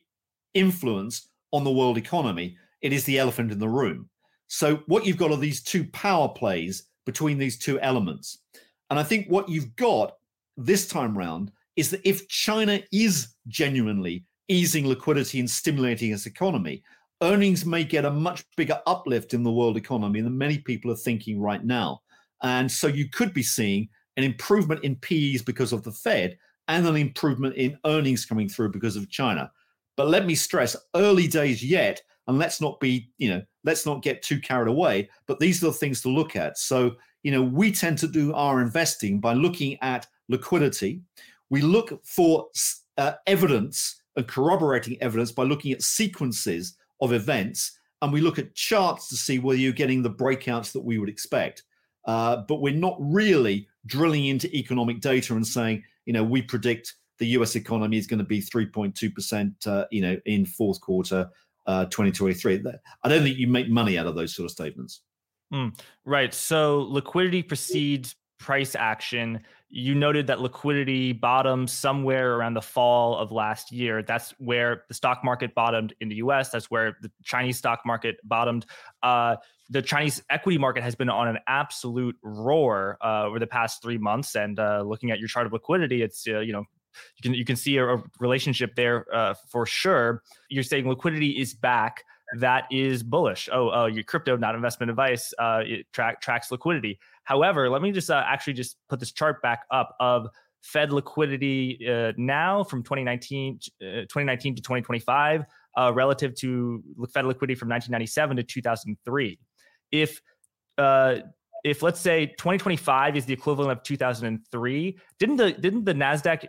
[0.55, 2.57] influence on the world economy.
[2.83, 4.09] It is the elephant in the room.
[4.49, 8.39] So, what you've got are these two power plays between these two elements.
[8.89, 10.15] And I think what you've got
[10.57, 16.83] this time round is that if China is genuinely easing liquidity and stimulating its economy,
[17.23, 20.97] earnings may get a much bigger uplift in the world economy than many people are
[20.97, 22.01] thinking right now.
[22.43, 26.87] And so you could be seeing an improvement in PEs because of the Fed and
[26.87, 29.51] an improvement in earnings coming through because of China.
[29.97, 34.03] But let me stress, early days yet, and let's not be, you know, let's not
[34.03, 35.09] get too carried away.
[35.27, 36.59] But these are the things to look at.
[36.59, 41.03] So, you know, we tend to do our investing by looking at liquidity.
[41.51, 42.47] We look for
[42.99, 47.79] uh, evidence and corroborating evidence by looking at sequences of events.
[48.03, 51.09] And we look at charts to see whether you're getting the breakouts that we would
[51.09, 51.65] expect.
[52.05, 56.95] Uh, but we're not really drilling into economic data and saying, you know, we predict
[57.19, 57.55] the U.S.
[57.55, 61.29] economy is going to be 3.2 percent, uh, you know, in fourth quarter
[61.67, 62.65] uh, 2023.
[63.05, 65.03] I don't think you make money out of those sort of statements.
[65.53, 66.33] Mm, right.
[66.33, 69.41] So liquidity precedes price action.
[69.69, 74.03] You noted that liquidity bottomed somewhere around the fall of last year.
[74.03, 76.51] That's where the stock market bottomed in the US.
[76.51, 78.67] That's where the Chinese stock market bottomed.
[79.03, 79.37] Uh,
[79.69, 83.99] the Chinese equity market has been on an absolute roar uh, over the past three
[83.99, 84.35] months.
[84.35, 86.65] And uh, looking at your chart of liquidity, it's uh, you know
[87.17, 90.23] you can you can see a, a relationship there uh, for sure.
[90.49, 92.05] You're saying liquidity is back.
[92.39, 93.49] That is bullish.
[93.53, 95.35] Oh, oh, your crypto, not investment advice.
[95.39, 96.99] Uh, it track, tracks liquidity.
[97.25, 100.29] However, let me just uh, actually just put this chart back up of
[100.63, 101.79] Fed liquidity
[102.19, 105.45] now from 2019 2019 to 2025
[105.95, 106.83] relative to
[107.15, 109.39] Fed liquidity from 1997 to 2003
[109.93, 110.21] if
[110.79, 111.17] uh,
[111.65, 116.47] if let's say 2025 is the equivalent of 2003, didn't the didn't the Nasdaq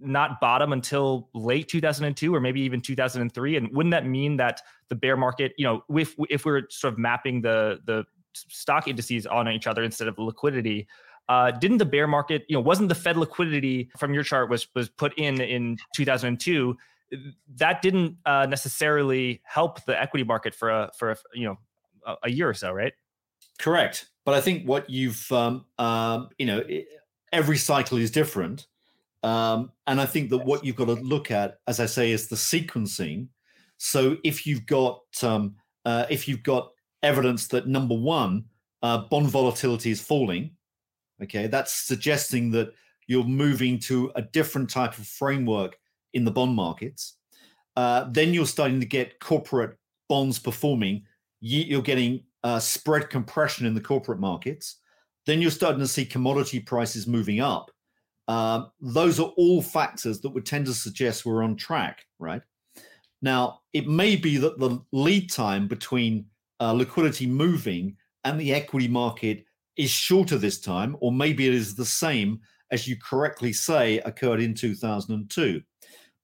[0.00, 3.56] not bottom until late 2002 or maybe even 2003?
[3.56, 6.98] And wouldn't that mean that the bear market, you know, if if we're sort of
[6.98, 8.04] mapping the the
[8.48, 10.86] stock indices on each other instead of liquidity,
[11.28, 14.66] uh, didn't the bear market, you know, wasn't the Fed liquidity from your chart was
[14.74, 16.76] was put in in 2002?
[17.56, 21.58] That didn't uh, necessarily help the equity market for a for a you know
[22.06, 22.92] a, a year or so, right?
[23.58, 24.06] Correct.
[24.24, 26.62] But I think what you've, um, um, you know,
[27.32, 28.66] every cycle is different.
[29.22, 32.28] Um, and I think that what you've got to look at, as I say, is
[32.28, 33.28] the sequencing.
[33.78, 36.72] So if you've got um, uh, if you've got
[37.02, 38.44] evidence that number one,
[38.82, 40.50] uh, bond volatility is falling,
[41.22, 42.72] okay, that's suggesting that
[43.06, 45.76] you're moving to a different type of framework
[46.14, 47.16] in the bond markets.
[47.76, 49.76] Uh, then you're starting to get corporate
[50.08, 51.02] bonds performing
[51.40, 54.76] you're getting uh, spread compression in the corporate markets.
[55.26, 57.70] Then you're starting to see commodity prices moving up.
[58.28, 62.42] Um, those are all factors that would tend to suggest we're on track, right?
[63.22, 66.26] Now, it may be that the lead time between
[66.60, 69.44] uh, liquidity moving and the equity market
[69.76, 72.40] is shorter this time, or maybe it is the same
[72.70, 75.62] as you correctly say occurred in 2002.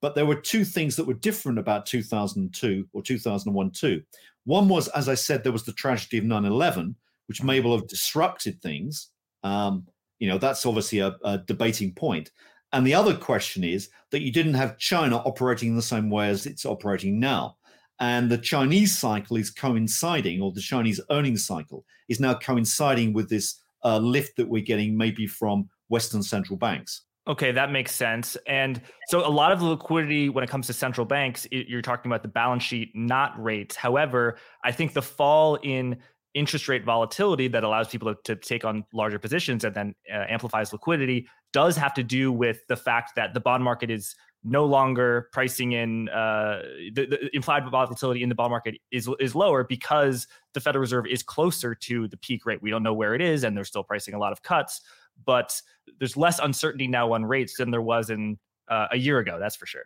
[0.00, 4.02] But there were two things that were different about 2002 or 2001 too.
[4.44, 6.94] One was, as I said, there was the tragedy of 9 11,
[7.26, 9.08] which may well have disrupted things.
[9.42, 9.86] Um,
[10.18, 12.30] you know, that's obviously a, a debating point.
[12.72, 16.28] And the other question is that you didn't have China operating in the same way
[16.28, 17.56] as it's operating now.
[18.00, 23.28] And the Chinese cycle is coinciding, or the Chinese earnings cycle is now coinciding with
[23.28, 27.02] this uh, lift that we're getting maybe from Western central banks.
[27.26, 28.36] Okay, that makes sense.
[28.46, 32.10] And so a lot of the liquidity when it comes to central banks, you're talking
[32.10, 33.76] about the balance sheet, not rates.
[33.76, 35.96] However, I think the fall in
[36.34, 40.24] interest rate volatility that allows people to, to take on larger positions and then uh,
[40.28, 44.66] amplifies liquidity does have to do with the fact that the bond market is no
[44.66, 46.60] longer pricing in uh,
[46.92, 51.06] the, the, implied volatility in the bond market is is lower because the Federal Reserve
[51.06, 52.62] is closer to the peak rate.
[52.62, 54.82] We don't know where it is, and they're still pricing a lot of cuts,
[55.24, 55.60] but
[55.98, 59.38] there's less uncertainty now on rates than there was in uh, a year ago.
[59.38, 59.84] That's for sure.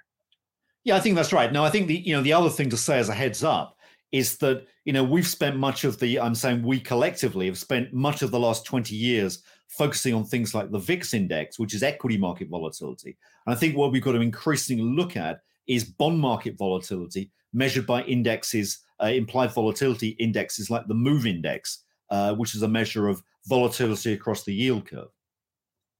[0.84, 1.52] Yeah, I think that's right.
[1.52, 3.76] Now, I think the you know the other thing to say as a heads up
[4.10, 7.92] is that you know we've spent much of the I'm saying we collectively have spent
[7.92, 11.82] much of the last 20 years focusing on things like the VIX index, which is
[11.82, 13.16] equity market volatility.
[13.46, 17.86] And I think what we've got to increasingly look at is bond market volatility measured
[17.86, 23.08] by indexes, uh, implied volatility indexes like the MOVE index, uh, which is a measure
[23.08, 25.08] of volatility across the yield curve.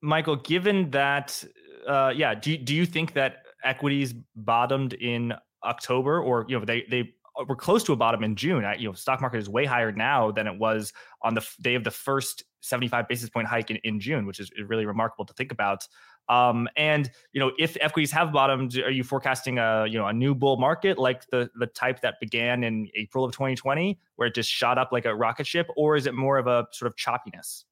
[0.00, 1.44] Michael, given that,
[1.86, 6.84] uh, yeah, do, do you think that equities bottomed in October or, you know, they,
[6.88, 7.12] they
[7.46, 8.64] we're close to a bottom in June.
[8.64, 11.74] I, you know, stock market is way higher now than it was on the day
[11.74, 15.32] of the first 75 basis point hike in, in June, which is really remarkable to
[15.34, 15.86] think about.
[16.28, 20.12] Um, and you know, if equities have bottomed, are you forecasting a you know a
[20.12, 24.34] new bull market like the the type that began in April of 2020, where it
[24.34, 26.96] just shot up like a rocket ship, or is it more of a sort of
[26.96, 27.64] choppiness?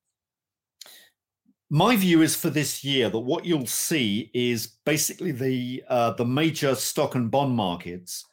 [1.68, 6.24] My view is for this year that what you'll see is basically the uh, the
[6.24, 8.24] major stock and bond markets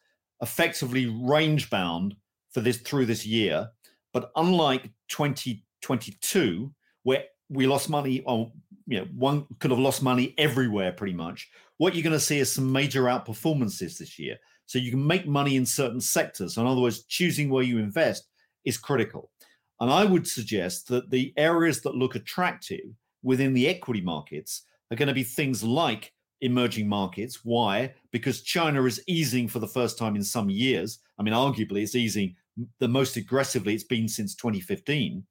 [0.43, 2.15] effectively range bound
[2.51, 3.69] for this through this year.
[4.13, 8.51] But unlike 2022, where we lost money on,
[8.85, 11.49] you know, one could have lost money everywhere pretty much.
[11.77, 14.37] What you're going to see is some major outperformances this year.
[14.65, 16.57] So you can make money in certain sectors.
[16.57, 18.29] In other words, choosing where you invest
[18.65, 19.31] is critical.
[19.79, 22.85] And I would suggest that the areas that look attractive
[23.23, 27.39] within the equity markets are going to be things like emerging markets.
[27.43, 27.93] Why?
[28.11, 30.99] Because China is easing for the first time in some years.
[31.17, 32.35] I mean, arguably, it's easing
[32.79, 35.23] the most aggressively it's been since 2015.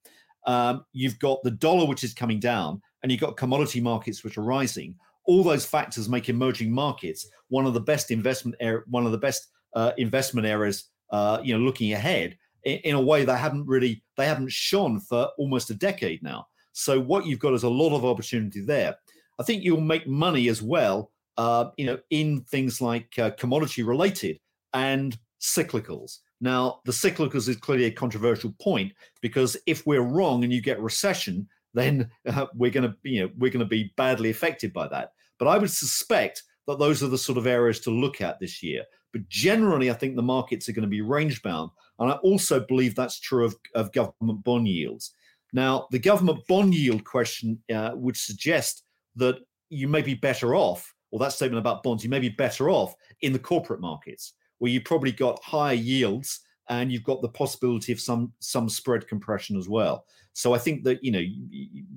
[0.46, 4.38] Um, you've got the dollar, which is coming down, and you've got commodity markets, which
[4.38, 4.96] are rising.
[5.24, 9.18] All those factors make emerging markets one of the best investment er- one of the
[9.18, 10.88] best uh, investment areas.
[11.10, 14.98] Uh, you know, looking ahead in, in a way they haven't really they haven't shone
[14.98, 16.46] for almost a decade now.
[16.72, 18.96] So what you've got is a lot of opportunity there.
[19.38, 23.82] I think you'll make money as well, uh, you know, in things like uh, commodity
[23.82, 24.38] related
[24.74, 26.18] and cyclicals.
[26.40, 30.80] Now, the cyclicals is clearly a controversial point because if we're wrong and you get
[30.80, 34.88] recession, then uh, we're going to, you know, we're going to be badly affected by
[34.88, 35.12] that.
[35.38, 38.62] But I would suspect that those are the sort of areas to look at this
[38.62, 38.84] year.
[39.12, 42.60] But generally, I think the markets are going to be range bound, and I also
[42.60, 45.12] believe that's true of, of government bond yields.
[45.52, 48.84] Now, the government bond yield question uh, would suggest
[49.16, 52.70] that you may be better off, or that statement about bonds, you may be better
[52.70, 57.28] off in the corporate markets where you probably got higher yields and you've got the
[57.28, 60.04] possibility of some some spread compression as well.
[60.34, 61.24] So I think that you know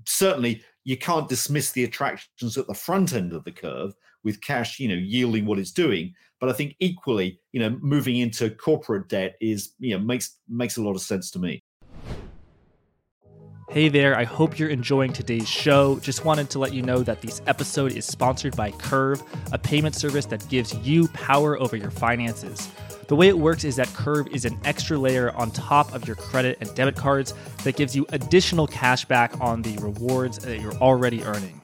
[0.08, 4.80] certainly you can't dismiss the attractions at the front end of the curve with cash
[4.80, 6.14] you know yielding what it's doing.
[6.40, 10.78] But I think equally you know moving into corporate debt is you know makes makes
[10.78, 11.64] a lot of sense to me.
[13.76, 16.00] Hey there, I hope you're enjoying today's show.
[16.00, 19.96] Just wanted to let you know that this episode is sponsored by Curve, a payment
[19.96, 22.70] service that gives you power over your finances.
[23.10, 26.16] The way it works is that Curve is an extra layer on top of your
[26.16, 27.34] credit and debit cards
[27.66, 31.62] that gives you additional cash back on the rewards that you're already earning.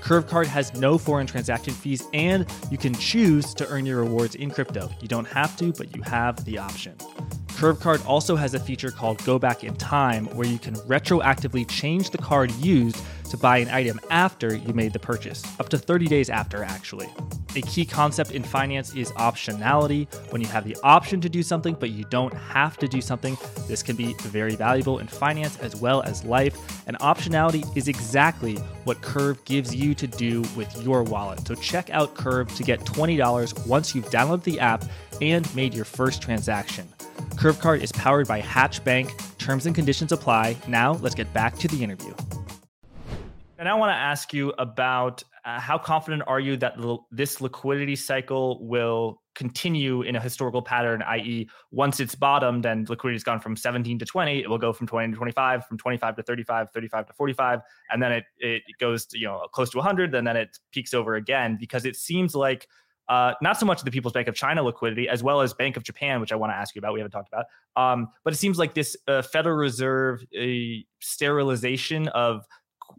[0.00, 4.34] Curve Card has no foreign transaction fees, and you can choose to earn your rewards
[4.34, 4.88] in crypto.
[5.02, 6.96] You don't have to, but you have the option.
[7.60, 11.68] Curve Card also has a feature called Go Back in Time, where you can retroactively
[11.68, 12.96] change the card used
[13.28, 17.06] to buy an item after you made the purchase, up to 30 days after, actually.
[17.56, 20.10] A key concept in finance is optionality.
[20.32, 23.36] When you have the option to do something, but you don't have to do something,
[23.68, 26.56] this can be very valuable in finance as well as life.
[26.86, 31.46] And optionality is exactly what Curve gives you to do with your wallet.
[31.46, 34.82] So check out Curve to get $20 once you've downloaded the app
[35.20, 36.88] and made your first transaction.
[37.36, 39.12] CurveCard is powered by Hatch Bank.
[39.38, 40.56] Terms and conditions apply.
[40.68, 42.14] Now, let's get back to the interview.
[43.58, 47.40] And I want to ask you about uh, how confident are you that l- this
[47.40, 53.24] liquidity cycle will continue in a historical pattern, i.e., once it's bottomed and liquidity has
[53.24, 56.22] gone from 17 to 20, it will go from 20 to 25, from 25 to
[56.22, 57.60] 35, 35 to 45,
[57.90, 60.92] and then it it goes to you know close to 100, and then it peaks
[60.92, 62.68] over again because it seems like
[63.10, 65.82] uh, not so much the People's Bank of China liquidity, as well as Bank of
[65.82, 66.94] Japan, which I want to ask you about.
[66.94, 67.44] We haven't talked about.
[67.76, 70.24] Um, but it seems like this uh, Federal Reserve
[71.00, 72.46] sterilization of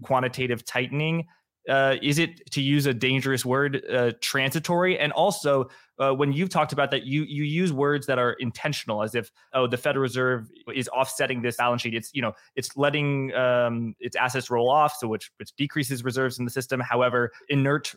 [0.03, 1.25] quantitative tightening
[1.69, 6.49] uh, is it to use a dangerous word uh, transitory and also uh, when you've
[6.49, 10.01] talked about that you you use words that are intentional as if oh the federal
[10.01, 14.69] reserve is offsetting this balance sheet it's you know it's letting um, its assets roll
[14.69, 17.93] off so which which decreases reserves in the system however inert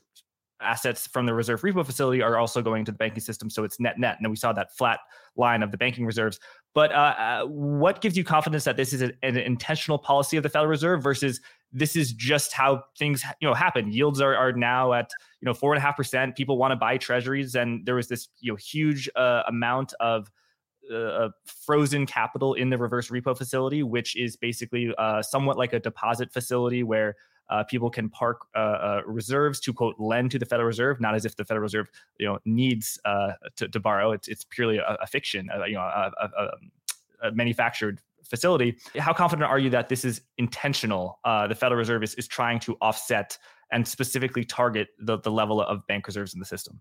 [0.65, 3.79] assets from the reverse repo facility are also going to the banking system so it's
[3.79, 5.01] net net and then we saw that flat
[5.37, 6.39] line of the banking reserves
[6.75, 10.49] but uh, uh, what gives you confidence that this is an intentional policy of the
[10.49, 11.41] Federal Reserve versus
[11.73, 13.93] this is just how things you know happen?
[13.93, 15.09] Yields are, are now at
[15.41, 16.35] you know four and a half percent.
[16.35, 20.33] People want to buy treasuries, and there was this you know huge uh, amount of
[20.93, 25.79] uh, frozen capital in the reverse repo facility, which is basically uh, somewhat like a
[25.79, 27.15] deposit facility where
[27.51, 31.15] uh, people can park uh, uh, reserves to quote lend to the Federal Reserve, not
[31.15, 31.89] as if the Federal Reserve
[32.19, 34.13] you know needs uh, to, to, borrow.
[34.13, 38.79] It's it's purely a, a fiction, uh, you know, a, a, a, manufactured facility.
[38.99, 41.19] How confident are you that this is intentional?
[41.25, 43.37] Uh, the Federal Reserve is, is trying to offset
[43.71, 46.81] and specifically target the, the level of bank reserves in the system.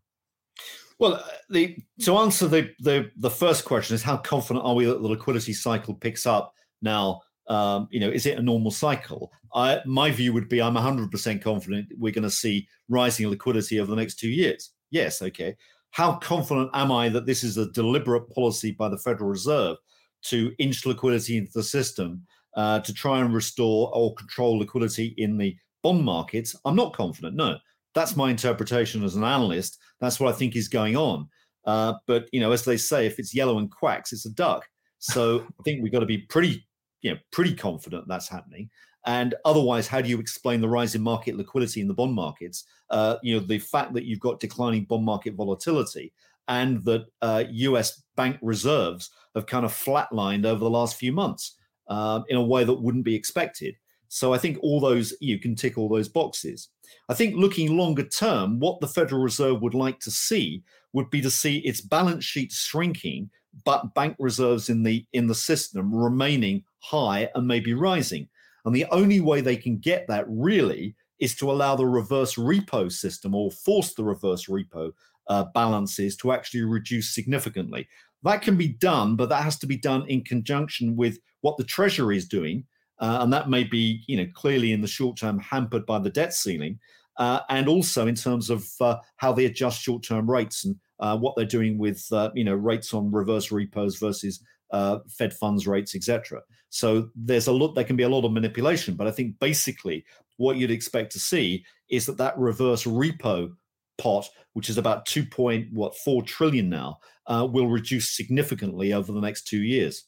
[0.99, 5.01] Well, the, to answer the, the the first question is how confident are we that
[5.01, 9.31] the liquidity cycle picks up now um, you know, is it a normal cycle?
[9.53, 13.89] I, my view would be I'm 100% confident we're going to see rising liquidity over
[13.89, 14.71] the next two years.
[14.91, 15.55] Yes, okay.
[15.91, 19.77] How confident am I that this is a deliberate policy by the Federal Reserve
[20.23, 22.25] to inch liquidity into the system
[22.55, 26.55] uh, to try and restore or control liquidity in the bond markets?
[26.65, 27.35] I'm not confident.
[27.35, 27.57] No,
[27.93, 29.77] that's my interpretation as an analyst.
[29.99, 31.29] That's what I think is going on.
[31.65, 34.65] Uh, but you know, as they say, if it's yellow and quacks, it's a duck.
[34.99, 36.65] So I think we've got to be pretty
[37.03, 38.69] you know pretty confident that's happening.
[39.05, 42.63] And otherwise, how do you explain the rise in market liquidity in the bond markets?
[42.89, 46.13] Uh, you know, the fact that you've got declining bond market volatility
[46.47, 48.03] and that uh, U.S.
[48.15, 51.57] bank reserves have kind of flatlined over the last few months
[51.89, 53.75] um, in a way that wouldn't be expected.
[54.07, 56.69] So I think all those you can tick all those boxes.
[57.09, 61.21] I think looking longer term, what the Federal Reserve would like to see would be
[61.21, 63.29] to see its balance sheet shrinking,
[63.65, 68.27] but bank reserves in the in the system remaining high and maybe rising.
[68.65, 72.91] And the only way they can get that really is to allow the reverse repo
[72.91, 74.91] system or force the reverse repo
[75.27, 77.87] uh, balances to actually reduce significantly.
[78.23, 81.63] That can be done, but that has to be done in conjunction with what the
[81.63, 82.65] Treasury is doing.
[82.99, 86.09] Uh, and that may be, you know, clearly in the short term hampered by the
[86.09, 86.79] debt ceiling,
[87.17, 91.17] uh, and also in terms of uh, how they adjust short term rates and uh,
[91.17, 95.67] what they're doing with, uh, you know, rates on reverse repos versus uh, Fed funds
[95.67, 96.41] rates, etc.
[96.69, 97.75] So there's a lot.
[97.75, 100.05] There can be a lot of manipulation, but I think basically
[100.37, 103.51] what you'd expect to see is that that reverse repo
[103.97, 106.97] pot, which is about two point what four trillion now,
[107.27, 110.05] uh, will reduce significantly over the next two years.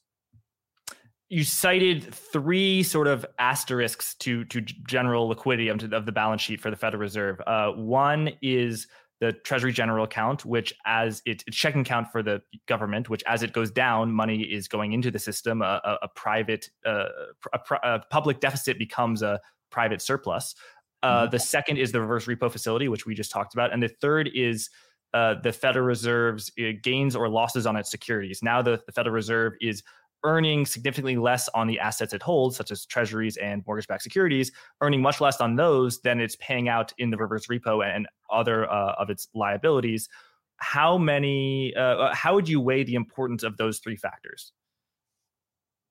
[1.30, 6.70] You cited three sort of asterisks to to general liquidity of, the balance sheet for
[6.70, 7.42] the Federal Reserve.
[7.46, 8.88] Uh, one is
[9.22, 13.44] the Treasury General account, which as it, it's checking account for the government, which as
[13.44, 15.62] it goes down, money is going into the system.
[15.62, 17.06] A, a, a private, uh,
[17.54, 19.40] a, a, public deficit becomes a
[19.72, 20.56] private surplus.
[21.02, 21.32] Uh, mm-hmm.
[21.32, 24.30] The second is the reverse repo facility, which we just talked about, and the third
[24.34, 24.70] is
[25.14, 28.42] uh, the Federal Reserve's uh, gains or losses on its securities.
[28.44, 29.82] Now the, the Federal Reserve is
[30.24, 34.52] earning significantly less on the assets it holds, such as treasuries and mortgage backed securities,
[34.82, 38.70] earning much less on those than it's paying out in the reverse repo and other
[38.72, 40.10] uh, of its liabilities.
[40.58, 44.52] How many, uh, uh, how would you weigh the importance of those three factors?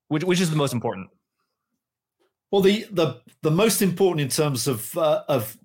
[0.07, 1.09] Which, which is the most important?
[2.51, 5.57] Well, the the the most important in terms of uh, of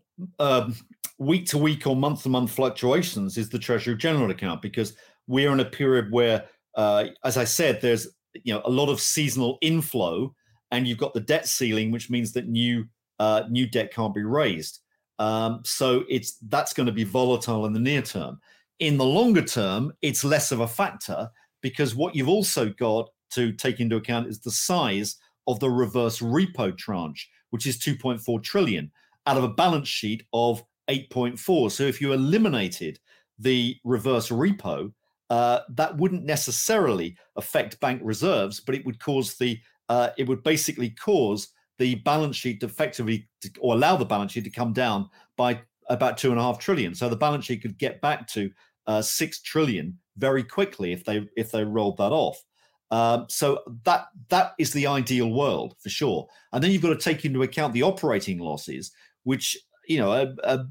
[1.18, 4.96] week to week or month to month fluctuations is the Treasury General account because
[5.26, 9.00] we're in a period where, uh, as I said, there's you know a lot of
[9.00, 10.34] seasonal inflow,
[10.70, 12.86] and you've got the debt ceiling, which means that new
[13.18, 14.80] uh, new debt can't be raised.
[15.18, 18.40] Um, so it's that's going to be volatile in the near term.
[18.78, 23.52] In the longer term, it's less of a factor because what you've also got to
[23.52, 25.16] take into account is the size
[25.46, 28.90] of the reverse repo tranche, which is 2.4 trillion
[29.26, 31.70] out of a balance sheet of 8.4.
[31.70, 32.98] So if you eliminated
[33.38, 34.92] the reverse repo,
[35.30, 39.58] uh, that wouldn't necessarily affect bank reserves, but it would cause the
[39.88, 44.32] uh, it would basically cause the balance sheet to effectively to, or allow the balance
[44.32, 45.58] sheet to come down by
[45.88, 46.94] about two and a half trillion.
[46.94, 48.50] So the balance sheet could get back to
[48.86, 52.42] uh, six trillion very quickly if they if they rolled that off.
[52.90, 56.26] Um, so that that is the ideal world for sure.
[56.52, 58.90] And then you've got to take into account the operating losses,
[59.22, 59.56] which
[59.86, 60.66] you know are,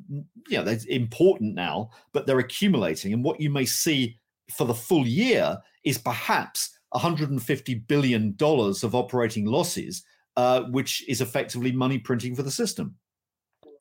[0.50, 3.14] you know they're important now, but they're accumulating.
[3.14, 4.18] And what you may see
[4.52, 10.04] for the full year is perhaps 150 billion dollars of operating losses,
[10.38, 12.96] uh, which is effectively money printing for the system.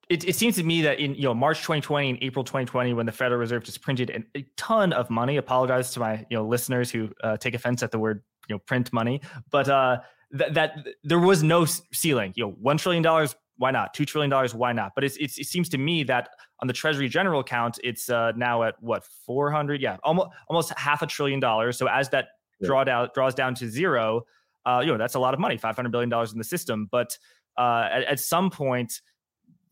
[0.09, 3.07] it, it, seems to me that in you know March 2020 and April 2020, when
[3.07, 5.37] the Federal Reserve just printed an, a ton of money.
[5.37, 8.59] Apologize to my you know listeners who uh, take offense at the word you know
[8.61, 9.99] print money, but uh,
[10.37, 12.33] th- that there was no ceiling.
[12.37, 13.93] You know, one trillion dollars, why not?
[13.93, 14.93] Two trillion dollars, why not?
[14.95, 16.31] But it's, it's, it seems to me that
[16.61, 21.03] on the Treasury General account, it's uh, now at what 400, yeah, almost almost half
[21.03, 21.77] a trillion dollars.
[21.77, 22.29] So as that
[22.61, 22.67] yeah.
[22.67, 24.23] draw down draws down to zero,
[24.65, 27.19] uh, you know that's a lot of money, 500 billion dollars in the system, but
[27.57, 29.01] uh, at, at, some point,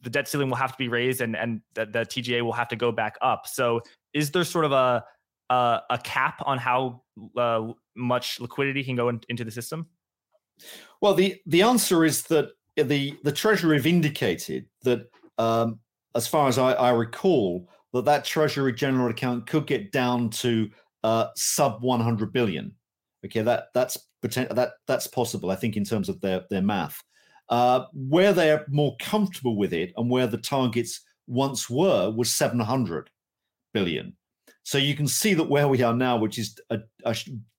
[0.03, 2.68] the debt ceiling will have to be raised, and and the, the, TGA will have
[2.68, 3.47] to go back up.
[3.47, 3.80] So,
[4.12, 5.05] is there sort of a
[5.49, 7.03] a, a cap on how
[7.37, 9.87] uh, much liquidity can go in, into the system?
[11.01, 12.51] Well, the the answer is that
[12.84, 15.80] the the Treasury have indicated that, um,
[16.14, 20.70] as far as I, I, recall, that that Treasury general account could get down to
[21.04, 22.74] uh, sub 100 billion.
[23.24, 25.50] Okay, that that's that that's possible.
[25.50, 27.02] I think in terms of their their math.
[27.48, 33.08] Uh, where they're more comfortable with it and where the targets once were was 700
[33.72, 34.16] billion.
[34.64, 37.16] So you can see that where we are now, which is a, a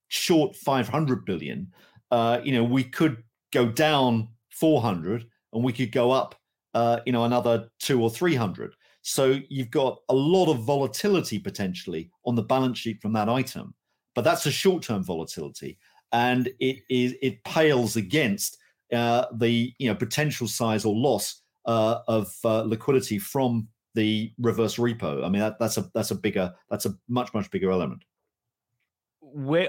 [0.10, 1.72] short 500 billion,
[2.12, 4.28] uh, you know, we could go down
[4.60, 6.36] 400 and we could go up,
[6.74, 8.74] uh, you know, another two or 300.
[9.02, 13.74] So you've got a lot of volatility potentially on the balance sheet from that item,
[14.16, 15.78] but that's a short-term volatility,
[16.12, 18.58] and it is it pales against
[18.92, 24.76] uh, the you know potential size or loss uh, of uh, liquidity from the reverse
[24.76, 25.24] repo.
[25.24, 28.04] I mean that, that's a that's a bigger that's a much much bigger element.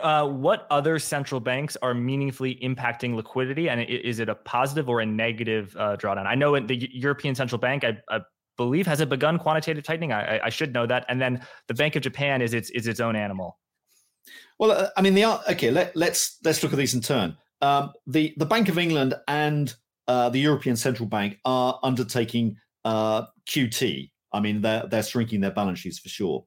[0.02, 5.00] Uh, what other central banks are meaningfully impacting liquidity, and is it a positive or
[5.00, 6.26] a negative uh, drawdown?
[6.26, 8.20] I know the European Central Bank, I, I
[8.56, 10.12] believe, has it begun quantitative tightening.
[10.12, 13.00] I, I, should know that, and then the Bank of Japan is its is its
[13.00, 13.58] own animal.
[14.58, 15.70] Well, uh, I mean, the okay.
[15.70, 19.74] Let, let's let's look at these in turn um, the the Bank of England and
[20.06, 24.10] uh, the European Central Bank are undertaking uh, QT.
[24.32, 26.44] I mean, they're they're shrinking their balance sheets for sure.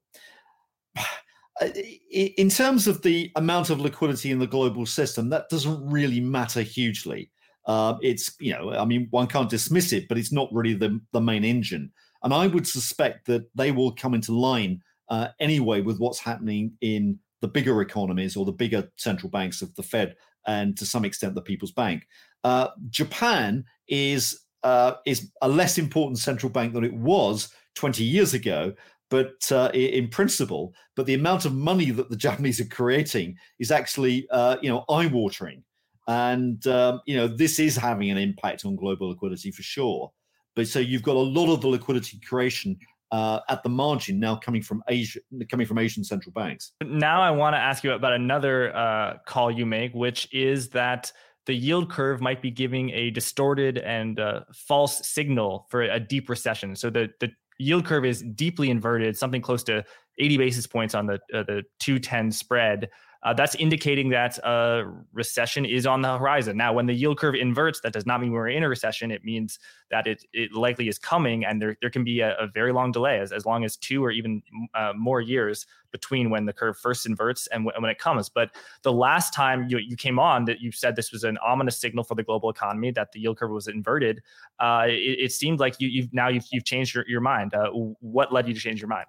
[2.11, 6.61] In terms of the amount of liquidity in the global system, that doesn't really matter
[6.61, 7.31] hugely.
[7.65, 10.99] Uh, it's you know, I mean, one can't dismiss it, but it's not really the
[11.11, 11.91] the main engine.
[12.23, 16.73] And I would suspect that they will come into line uh, anyway with what's happening
[16.81, 20.15] in the bigger economies or the bigger central banks of the Fed
[20.47, 22.07] and to some extent the People's Bank.
[22.43, 28.33] Uh, Japan is uh, is a less important central bank than it was 20 years
[28.33, 28.73] ago,
[29.11, 33.69] but uh, in principle, but the amount of money that the Japanese are creating is
[33.69, 35.63] actually uh, you know eye-watering,
[36.07, 40.11] and um, you know this is having an impact on global liquidity for sure.
[40.55, 42.77] But so you've got a lot of the liquidity creation
[43.11, 46.71] uh, at the margin now coming from Asia, coming from Asian central banks.
[46.83, 51.11] Now I want to ask you about another uh, call you make, which is that
[51.47, 56.29] the yield curve might be giving a distorted and uh, false signal for a deep
[56.29, 56.75] recession.
[56.75, 57.31] So the the
[57.61, 59.83] yield curve is deeply inverted, something close to
[60.19, 62.89] 80 basis points on the uh, the 210 spread
[63.23, 66.57] uh, that's indicating that a recession is on the horizon.
[66.57, 69.11] Now, when the yield curve inverts, that does not mean we're in a recession.
[69.11, 69.59] It means
[69.91, 72.91] that it, it likely is coming, and there, there can be a, a very long
[72.91, 74.41] delay, as, as long as two or even
[74.73, 78.27] uh, more years between when the curve first inverts and w- when it comes.
[78.29, 78.51] But
[78.81, 82.03] the last time you, you came on, that you said this was an ominous signal
[82.03, 84.21] for the global economy that the yield curve was inverted.
[84.59, 87.53] Uh, it, it, seemed like you, have now you've, you've changed your, your mind.
[87.53, 89.07] Uh, what led you to change your mind?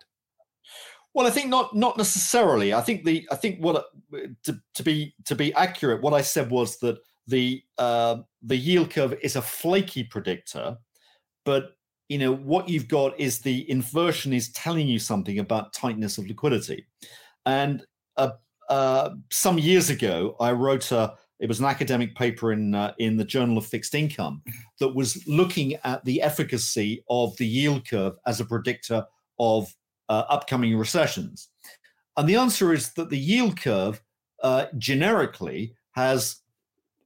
[1.14, 2.72] Well, I think not not necessarily.
[2.72, 3.86] I think the I think what
[4.44, 8.90] to, to be to be accurate, what I said was that the uh, the yield
[8.90, 10.78] curve is a flaky predictor,
[11.44, 11.76] but
[12.08, 16.26] you know what you've got is the inversion is telling you something about tightness of
[16.26, 16.86] liquidity,
[17.44, 17.84] and
[18.16, 18.30] uh,
[18.70, 23.18] uh, some years ago I wrote a it was an academic paper in uh, in
[23.18, 24.42] the Journal of Fixed Income
[24.78, 29.04] that was looking at the efficacy of the yield curve as a predictor
[29.38, 29.74] of
[30.08, 31.48] uh, upcoming recessions?
[32.16, 34.02] And the answer is that the yield curve
[34.42, 36.40] uh, generically has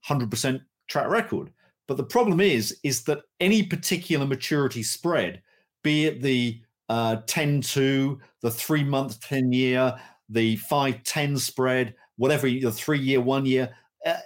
[0.08, 1.50] 100% track record.
[1.86, 5.42] But the problem is, is that any particular maturity spread,
[5.82, 9.96] be it the uh, 10 to, the three month, 10 year,
[10.28, 13.72] the 5 10 spread, whatever, the three year, one year,
[14.04, 14.16] uh,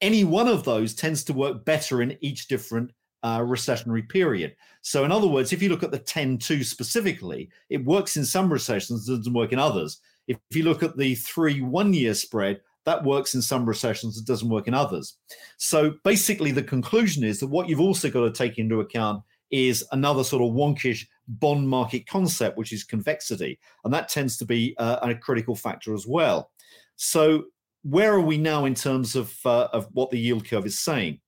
[0.00, 2.90] any one of those tends to work better in each different
[3.24, 4.54] uh, recessionary period.
[4.82, 8.24] So, in other words, if you look at the 10 2 specifically, it works in
[8.24, 10.00] some recessions, it doesn't work in others.
[10.28, 14.18] If, if you look at the three one year spread, that works in some recessions,
[14.18, 15.16] it doesn't work in others.
[15.56, 19.84] So, basically, the conclusion is that what you've also got to take into account is
[19.92, 23.58] another sort of wonkish bond market concept, which is convexity.
[23.84, 26.50] And that tends to be uh, a critical factor as well.
[26.96, 27.44] So,
[27.84, 31.20] where are we now in terms of, uh, of what the yield curve is saying?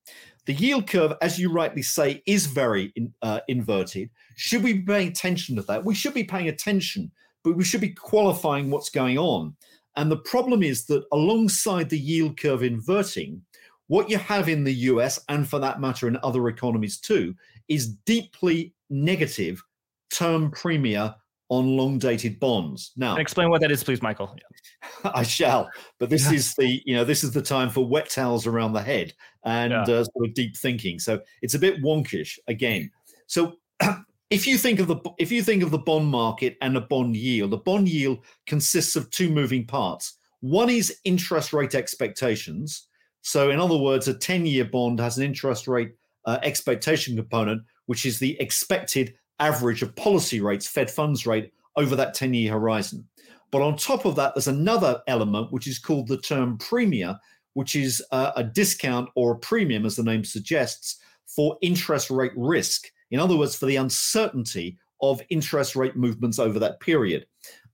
[0.47, 4.09] The yield curve, as you rightly say, is very in, uh, inverted.
[4.37, 5.83] Should we be paying attention to that?
[5.83, 7.11] We should be paying attention,
[7.43, 9.55] but we should be qualifying what's going on.
[9.97, 13.41] And the problem is that alongside the yield curve inverting,
[13.87, 17.35] what you have in the US, and for that matter in other economies too,
[17.67, 19.61] is deeply negative
[20.09, 21.15] term premia
[21.49, 22.91] on long dated bonds.
[22.97, 24.35] Now, and explain what that is, please, Michael.
[24.37, 25.11] Yeah.
[25.15, 25.69] I shall,
[25.99, 28.81] but this is the you know this is the time for wet towels around the
[28.81, 29.81] head and yeah.
[29.81, 30.99] uh, sort of deep thinking.
[30.99, 32.91] So it's a bit wonkish again.
[33.27, 33.53] So
[34.29, 37.15] if you think of the if you think of the bond market and a bond
[37.15, 40.17] yield, the bond yield consists of two moving parts.
[40.41, 42.87] One is interest rate expectations.
[43.21, 45.93] So, in other words, a 10 year bond has an interest rate
[46.25, 51.95] uh, expectation component, which is the expected average of policy rates, Fed funds rate, over
[51.95, 53.07] that 10 year horizon.
[53.51, 57.19] But on top of that, there's another element which is called the term premia,
[57.53, 62.33] which is uh, a discount or a premium, as the name suggests, for interest rate
[62.35, 62.87] risk.
[63.11, 67.25] In other words, for the uncertainty of interest rate movements over that period.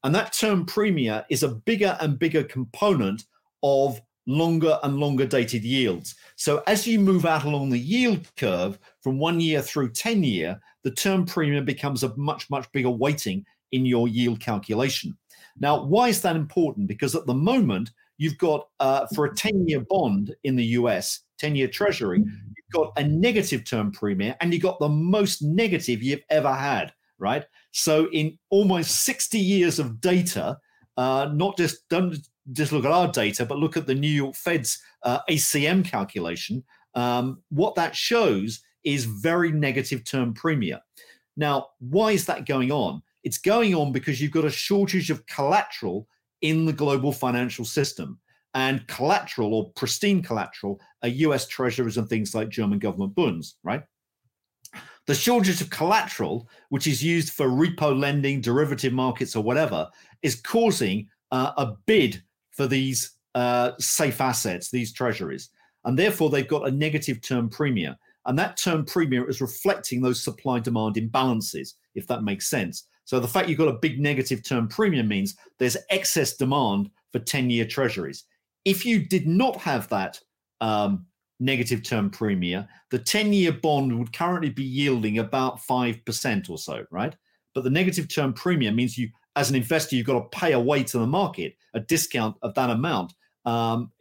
[0.03, 3.23] And that term premia is a bigger and bigger component
[3.63, 6.15] of longer and longer dated yields.
[6.35, 10.59] So as you move out along the yield curve from one year through 10 year,
[10.83, 15.17] the term premium becomes a much, much bigger weighting in your yield calculation.
[15.59, 16.87] Now, why is that important?
[16.87, 21.21] Because at the moment, you've got uh, for a 10 year bond in the US,
[21.39, 26.01] 10 year treasury, you've got a negative term premium and you've got the most negative
[26.01, 27.45] you've ever had, right?
[27.71, 30.57] So, in almost 60 years of data,
[30.97, 32.15] uh, not just don't
[32.51, 36.63] just look at our data, but look at the New York Fed's uh, ACM calculation.
[36.95, 40.79] Um, what that shows is very negative term premium.
[41.37, 43.01] Now, why is that going on?
[43.23, 46.07] It's going on because you've got a shortage of collateral
[46.41, 48.19] in the global financial system.
[48.53, 53.83] And collateral or pristine collateral are US treasuries and things like German government bonds, right?
[55.07, 59.89] The shortage of collateral, which is used for repo lending, derivative markets, or whatever,
[60.21, 62.21] is causing uh, a bid
[62.53, 65.49] for these uh, safe assets, these treasuries.
[65.85, 67.95] And therefore, they've got a negative term premium.
[68.25, 72.87] And that term premium is reflecting those supply demand imbalances, if that makes sense.
[73.05, 77.19] So the fact you've got a big negative term premium means there's excess demand for
[77.19, 78.23] 10 year treasuries.
[78.65, 80.19] If you did not have that
[80.61, 81.05] um,
[81.39, 86.85] negative term premium, the 10 year bond would currently be yielding about 5% or so,
[86.91, 87.15] right?
[87.53, 90.83] But the negative term premium means you, as an investor, you've got to pay away
[90.83, 93.13] to the market a discount of that amount.
[93.45, 93.91] Um,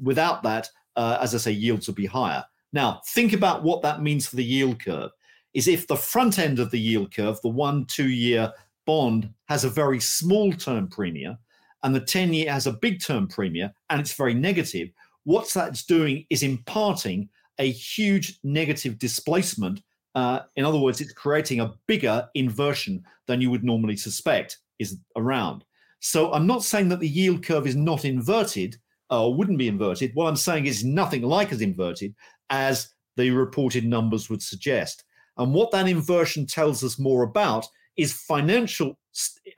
[0.00, 2.44] without that, uh, as I say, yields will be higher.
[2.72, 5.10] Now, think about what that means for the yield curve.
[5.52, 8.52] Is if the front end of the yield curve, the one, two year
[8.86, 11.36] bond, has a very small term premium,
[11.82, 14.90] and the 10 year has a big term premium, and it's very negative,
[15.24, 19.82] what that's doing is imparting a huge negative displacement.
[20.14, 24.98] Uh, in other words, it's creating a bigger inversion than you would normally suspect is
[25.16, 25.64] around.
[26.00, 28.76] So I'm not saying that the yield curve is not inverted
[29.10, 30.12] uh, or wouldn't be inverted.
[30.14, 32.14] What I'm saying is nothing like as inverted
[32.48, 35.04] as the reported numbers would suggest.
[35.36, 38.98] And what that inversion tells us more about is financial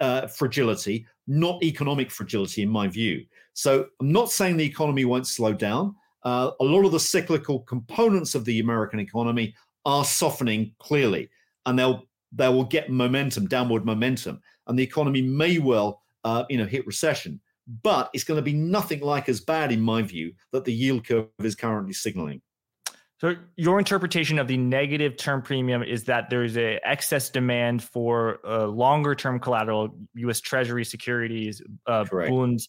[0.00, 3.24] uh, fragility, not economic fragility, in my view.
[3.54, 5.94] So I'm not saying the economy won't slow down.
[6.24, 11.30] Uh, a lot of the cyclical components of the American economy are softening clearly,
[11.66, 16.56] and they'll they will get momentum, downward momentum, and the economy may well, uh, you
[16.56, 17.40] know, hit recession.
[17.82, 21.06] But it's going to be nothing like as bad, in my view, that the yield
[21.06, 22.40] curve is currently signaling.
[23.22, 28.40] So your interpretation of the negative term premium is that there's a excess demand for
[28.44, 30.40] uh, longer term collateral, U.S.
[30.40, 32.68] Treasury securities, uh, bonds.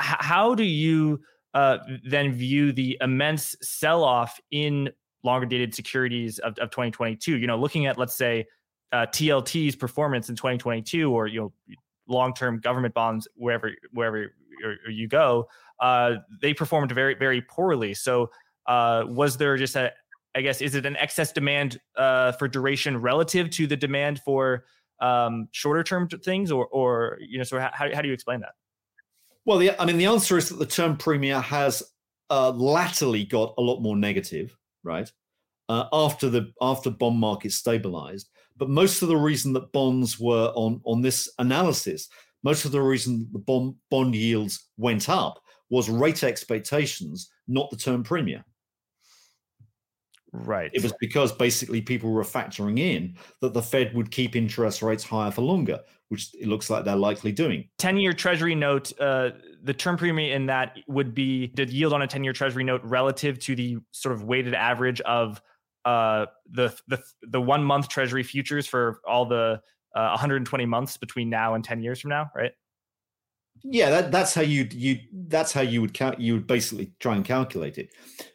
[0.00, 1.20] H- how do you
[1.54, 4.90] uh, then view the immense sell off in
[5.22, 7.36] longer dated securities of, of 2022?
[7.38, 8.46] You know, looking at let's say
[8.92, 11.52] uh, TLT's performance in 2022, or you know,
[12.08, 14.32] long term government bonds wherever wherever
[14.88, 15.48] you go,
[15.80, 17.94] uh, they performed very very poorly.
[17.94, 18.30] So
[18.66, 19.92] uh, was there just a
[20.34, 24.64] I guess is it an excess demand uh, for duration relative to the demand for
[25.00, 28.52] um, shorter term things, or or you know, so how how do you explain that?
[29.44, 31.82] Well, the, I mean, the answer is that the term premium has
[32.30, 35.10] uh, latterly got a lot more negative, right?
[35.68, 40.52] Uh, after the after bond market stabilized, but most of the reason that bonds were
[40.54, 42.08] on on this analysis,
[42.42, 47.76] most of the reason the bond bond yields went up was rate expectations, not the
[47.76, 48.44] term premium.
[50.32, 50.70] Right.
[50.72, 55.04] It was because basically people were factoring in that the Fed would keep interest rates
[55.04, 57.68] higher for longer, which it looks like they're likely doing.
[57.78, 59.30] 10 year Treasury note, uh,
[59.62, 62.80] the term premium in that would be the yield on a 10 year Treasury note
[62.82, 65.42] relative to the sort of weighted average of
[65.84, 69.60] uh, the, the, the one month Treasury futures for all the
[69.94, 72.52] uh, 120 months between now and 10 years from now, right?
[73.64, 74.98] Yeah, that, that's how you you
[75.28, 75.98] that's how you would.
[76.18, 77.90] You would basically try and calculate it,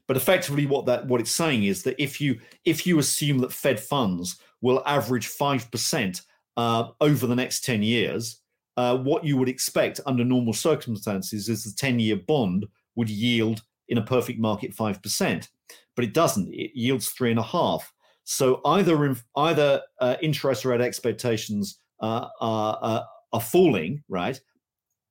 [0.07, 3.51] but effectively, what that what it's saying is that if you if you assume that
[3.51, 6.21] Fed funds will average five percent
[6.55, 8.39] uh, over the next ten years,
[8.77, 12.65] uh, what you would expect under normal circumstances is the ten year bond
[12.95, 15.49] would yield in a perfect market five percent,
[15.95, 16.53] but it doesn't.
[16.53, 17.91] It yields three and a half.
[18.23, 23.03] So either either uh, interest rate expectations uh, are, uh,
[23.33, 24.39] are falling, right?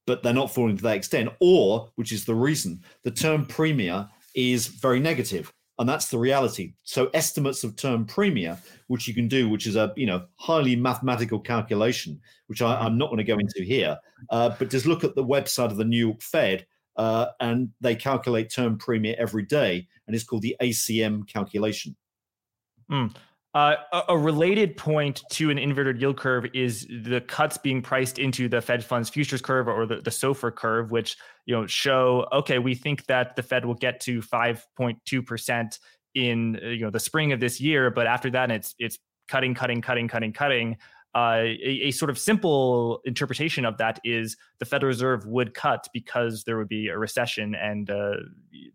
[0.07, 4.09] But they're not falling to that extent, or, which is the reason, the term premia
[4.35, 6.75] is very negative, and that's the reality.
[6.85, 10.77] So estimates of term premia, which you can do, which is a you know highly
[10.77, 13.99] mathematical calculation, which I, am not going to go into here,
[14.31, 17.97] uh, but just look at the website of the New York Fed, uh, and they
[17.97, 21.97] calculate term premia every day, and it's called the ACM calculation.
[22.91, 23.15] Mm.
[23.57, 28.51] Uh, a, related point to an inverted yield curve is the cuts being priced into
[28.51, 32.59] the Fed funds futures curve or the, the SOFR curve, which you know show okay,
[32.59, 35.79] we think that the Fed will get to 5.2 percent
[36.15, 39.81] in you know the spring of this year, but after that it's it's cutting, cutting,
[39.81, 40.77] cutting, cutting, cutting
[41.17, 45.89] uh, a, a, sort of simple interpretation of that is the Federal Reserve would cut
[45.95, 48.17] because there would be a recession and uh,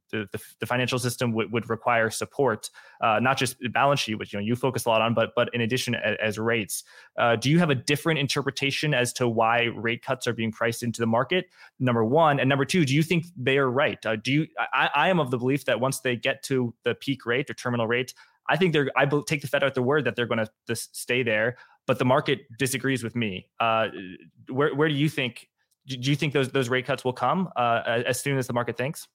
[0.09, 4.15] the, the, the, financial system would, would require support, uh, not just the balance sheet,
[4.15, 6.83] which you know you focus a lot on, but but in addition as, as rates.
[7.15, 10.81] Uh, do you have a different interpretation as to why rate cuts are being priced
[10.81, 11.45] into the market?
[11.79, 14.03] Number one, and number two, do you think they are right?
[14.03, 14.47] Uh, do you?
[14.73, 17.53] I, I am of the belief that once they get to the peak rate or
[17.53, 18.15] terminal rate,
[18.49, 18.89] I think they're.
[18.97, 21.57] I take the Fed at their word that they're going to stay there
[21.91, 23.49] but the market disagrees with me.
[23.59, 23.89] Uh,
[24.47, 25.49] where where do you think?
[25.85, 28.77] Do you think those those rate cuts will come uh, as soon as the market
[28.77, 29.09] thinks?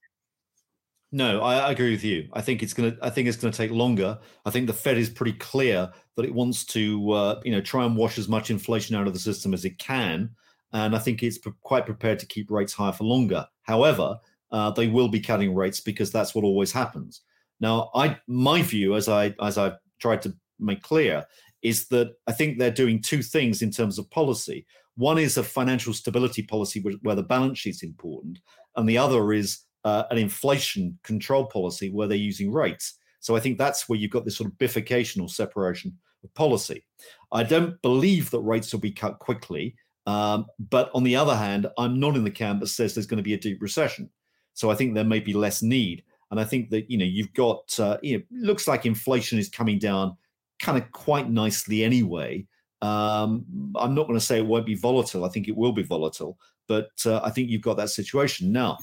[1.11, 2.29] No, I, agree with you.
[2.35, 2.95] I think it's gonna.
[3.01, 4.19] I think it's gonna take longer.
[4.45, 7.87] I think the Fed is pretty clear that it wants to, uh, you know, try
[7.87, 10.29] and wash as much inflation out of the system as it can,
[10.75, 13.47] and I think it's pre- quite prepared to keep rates higher for longer.
[13.63, 14.19] However,
[14.53, 17.23] uh, they will be cutting rates because that's what always happens.
[17.59, 21.25] Now, I my view, as I as I've tried to make clear,
[21.63, 24.67] is that I think they're doing two things in terms of policy.
[24.97, 28.39] One is a financial stability policy where the balance sheet's important,
[28.77, 32.95] and the other is uh, an inflation control policy where they're using rates.
[33.21, 36.85] So I think that's where you've got this sort of bifurcation or separation of policy.
[37.33, 39.75] I don't believe that rates will be cut quickly.
[40.07, 43.17] Um, but on the other hand, I'm not in the camp that says there's going
[43.17, 44.09] to be a deep recession.
[44.55, 46.05] So I think there may be less need.
[46.31, 49.49] And I think that, you know, you've got, uh, you know, looks like inflation is
[49.49, 50.17] coming down
[50.61, 52.47] kind of quite nicely anyway.
[52.83, 53.45] Um,
[53.77, 55.25] I'm not going to say it won't be volatile.
[55.25, 56.39] I think it will be volatile,
[56.69, 58.79] but uh, I think you've got that situation now.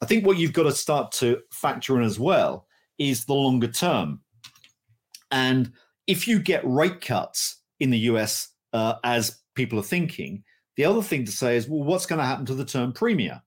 [0.00, 2.66] I think what you've got to start to factor in as well
[2.98, 4.20] is the longer term.
[5.30, 5.72] And
[6.06, 10.44] if you get rate cuts in the US uh, as people are thinking,
[10.76, 13.40] the other thing to say is, well, what's going to happen to the term premium?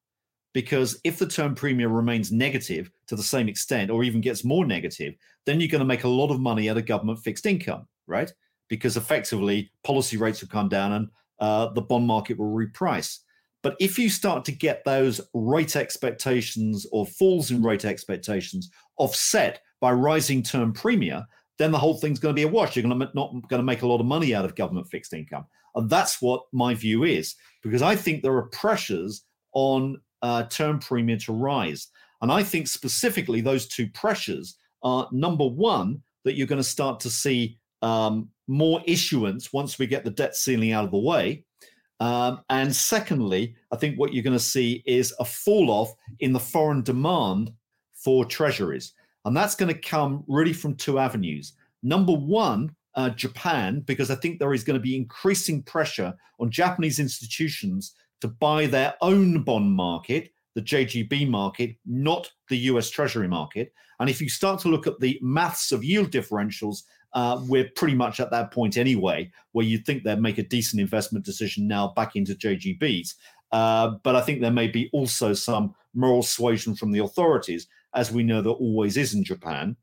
[0.56, 4.66] Because if the term premium remains negative to the same extent or even gets more
[4.66, 5.14] negative,
[5.46, 8.32] then you're going to make a lot of money out of government fixed income, right?
[8.70, 11.10] Because effectively policy rates will come down and
[11.42, 13.20] uh, the bond market will reprice.
[13.64, 19.60] But if you start to get those rate expectations or falls in rate expectations offset
[19.82, 21.26] by rising term premium,
[21.58, 22.78] then the whole thing's going to be a wash.
[22.78, 25.90] You're not going to make a lot of money out of government fixed income, and
[25.90, 27.36] that's what my view is.
[27.62, 31.90] Because I think there are pressures on uh, term premium to rise.
[32.22, 37.00] And I think specifically those two pressures are number one, that you're going to start
[37.02, 41.46] to see um, more issuance once we get the debt ceiling out of the way.
[42.00, 46.34] Um, and secondly, I think what you're going to see is a fall off in
[46.34, 47.54] the foreign demand
[47.94, 48.94] for treasuries.
[49.26, 51.54] And that's going to come really from two avenues.
[51.84, 56.50] Number one, uh, Japan, because I think there is going to be increasing pressure on
[56.50, 57.94] Japanese institutions
[58.26, 63.72] to buy their own bond market, the JGB market, not the US Treasury market.
[64.00, 67.94] And if you start to look at the maths of yield differentials, uh, we're pretty
[67.94, 71.94] much at that point anyway, where you'd think they'd make a decent investment decision now
[71.96, 73.14] back into JGBs.
[73.52, 78.12] Uh, but I think there may be also some moral suasion from the authorities, as
[78.12, 79.78] we know there always is in Japan.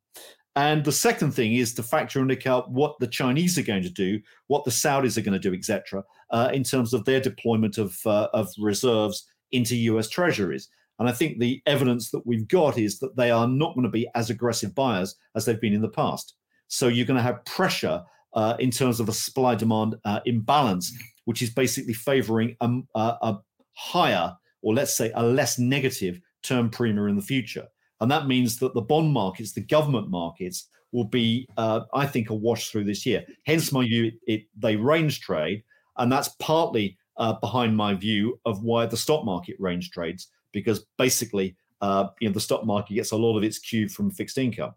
[0.54, 3.90] And the second thing is to factor into account what the Chinese are going to
[3.90, 7.78] do, what the Saudis are going to do, etc., uh, in terms of their deployment
[7.78, 10.08] of uh, of reserves into U.S.
[10.08, 10.68] treasuries.
[10.98, 13.90] And I think the evidence that we've got is that they are not going to
[13.90, 16.34] be as aggressive buyers as they've been in the past.
[16.68, 18.02] So you're going to have pressure
[18.34, 23.38] uh, in terms of a supply demand uh, imbalance, which is basically favoring a, a
[23.74, 27.66] higher, or let's say a less negative term premium in the future.
[28.02, 32.30] And that means that the bond markets, the government markets, will be, uh, I think,
[32.30, 33.24] a wash through this year.
[33.46, 35.62] Hence my view, it, they range trade.
[35.98, 40.84] And that's partly uh, behind my view of why the stock market range trades, because
[40.98, 44.36] basically, uh, you know, the stock market gets a lot of its cue from fixed
[44.36, 44.74] income.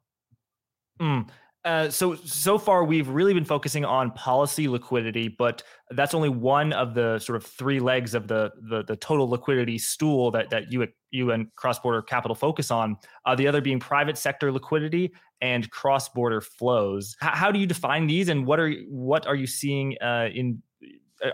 [1.02, 1.28] Mm.
[1.66, 6.72] Uh, so so far we've really been focusing on policy liquidity, but that's only one
[6.72, 10.72] of the sort of three legs of the the, the total liquidity stool that that
[10.72, 12.96] you you and cross border capital focus on.
[13.26, 15.12] Uh, the other being private sector liquidity
[15.42, 17.16] and cross border flows.
[17.24, 20.62] H- how do you define these, and what are what are you seeing uh, in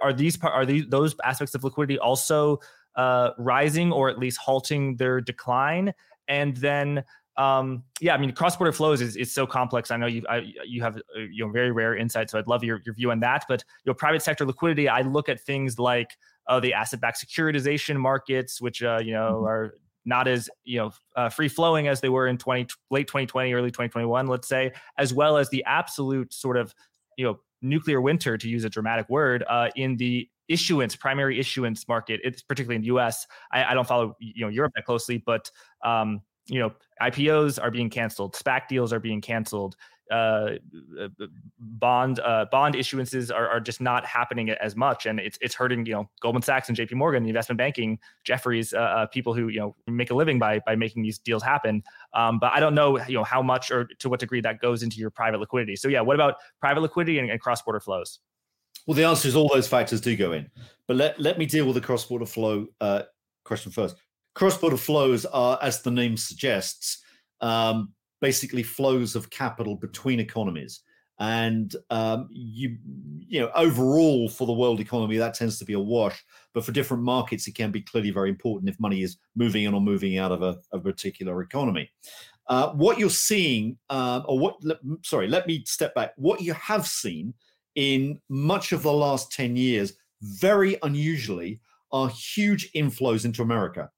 [0.02, 2.58] are these are these those aspects of liquidity also
[2.96, 5.94] uh, rising or at least halting their decline?
[6.28, 7.04] And then
[7.42, 9.90] um, yeah, I mean, cross-border flows is, is so complex.
[9.90, 12.64] I know you I, you have uh, you know very rare insight, so I'd love
[12.64, 13.46] your, your view on that.
[13.48, 16.12] But you know, private sector liquidity, I look at things like
[16.48, 19.48] uh, the asset-backed securitization markets, which uh, you know mm-hmm.
[19.48, 19.74] are
[20.06, 23.70] not as you know uh, free flowing as they were in 20 late 2020 early
[23.70, 26.74] 2021 let's say as well as the absolute sort of
[27.18, 31.88] you know nuclear winter to use a dramatic word uh, in the issuance primary issuance
[31.88, 35.20] market it's particularly in the us I, I, don't follow you know europe that closely
[35.24, 35.52] but
[35.86, 39.76] um, you know, IPOs are being canceled, SPAC deals are being canceled,
[40.12, 40.58] uh,
[41.00, 41.08] uh,
[41.60, 45.86] bond uh, bond issuances are, are just not happening as much, and it's it's hurting
[45.86, 46.96] you know Goldman Sachs and J.P.
[46.96, 50.60] Morgan, the investment banking, Jefferies, uh, uh, people who you know make a living by
[50.66, 51.82] by making these deals happen.
[52.14, 54.84] Um, but I don't know you know how much or to what degree that goes
[54.84, 55.78] into your private liquidity.
[55.78, 58.20] So yeah, what about private liquidity and, and cross border flows?
[58.86, 60.50] Well, the answer is all those factors do go in,
[60.88, 63.04] but let let me deal with the cross border flow uh,
[63.46, 63.96] question first.
[64.34, 67.04] Cross-border flows are, as the name suggests,
[67.42, 70.82] um, basically flows of capital between economies.
[71.20, 72.78] And um, you,
[73.28, 76.24] you know, overall for the world economy, that tends to be a wash.
[76.54, 79.74] But for different markets, it can be clearly very important if money is moving in
[79.76, 81.92] or moving out of a, a particular economy.
[82.48, 84.56] Uh, what you're seeing, uh, or what?
[84.64, 86.14] Let, sorry, let me step back.
[86.16, 87.36] What you have seen
[87.76, 91.60] in much of the last ten years, very unusually,
[91.92, 93.92] are huge inflows into America.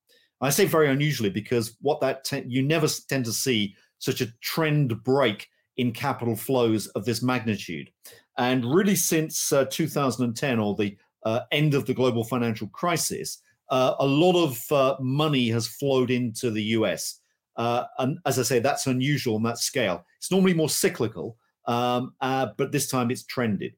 [0.44, 4.32] I say very unusually because what that te- you never tend to see such a
[4.42, 7.90] trend break in capital flows of this magnitude.
[8.38, 13.40] And really, since uh, 2010 or the uh, end of the global financial crisis,
[13.70, 17.20] uh, a lot of uh, money has flowed into the US.
[17.56, 20.06] Uh, and as I say, that's unusual on that scale.
[20.18, 23.76] It's normally more cyclical, um, uh, but this time it's trended.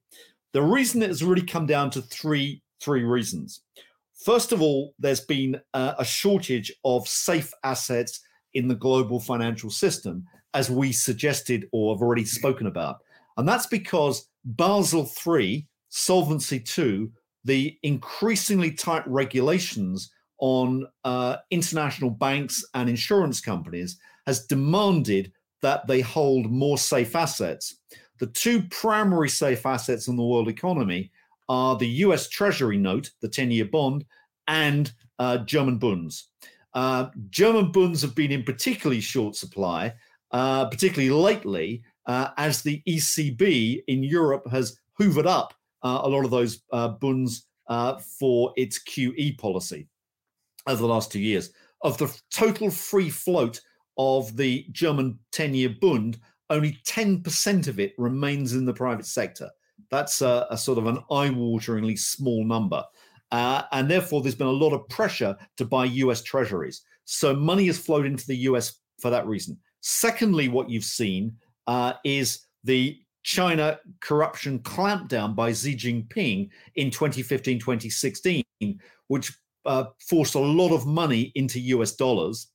[0.53, 3.61] The reason it has really come down to three three reasons.
[4.23, 8.21] First of all, there's been a shortage of safe assets
[8.53, 12.99] in the global financial system, as we suggested or have already spoken about.
[13.37, 17.09] And that's because Basel III, Solvency II,
[17.43, 26.01] the increasingly tight regulations on uh, international banks and insurance companies has demanded that they
[26.01, 27.75] hold more safe assets.
[28.19, 31.11] The two primary safe assets in the world economy
[31.49, 34.05] are the US Treasury note, the 10 year bond,
[34.47, 36.29] and uh, German bunds.
[36.73, 39.93] Uh, German bunds have been in particularly short supply,
[40.31, 46.25] uh, particularly lately, uh, as the ECB in Europe has hoovered up uh, a lot
[46.25, 47.47] of those uh, bunds
[48.19, 49.87] for its QE policy
[50.67, 51.51] over the last two years.
[51.81, 53.61] Of the total free float
[53.97, 56.19] of the German 10 year bund,
[56.49, 59.49] only 10% of it remains in the private sector.
[59.91, 62.83] That's a, a sort of an eye wateringly small number.
[63.31, 66.81] Uh, and therefore, there's been a lot of pressure to buy US treasuries.
[67.05, 69.57] So money has flowed into the US for that reason.
[69.81, 71.35] Secondly, what you've seen
[71.67, 78.43] uh, is the China corruption clampdown by Xi Jinping in 2015, 2016,
[79.07, 79.31] which
[79.65, 82.51] uh, forced a lot of money into US dollars.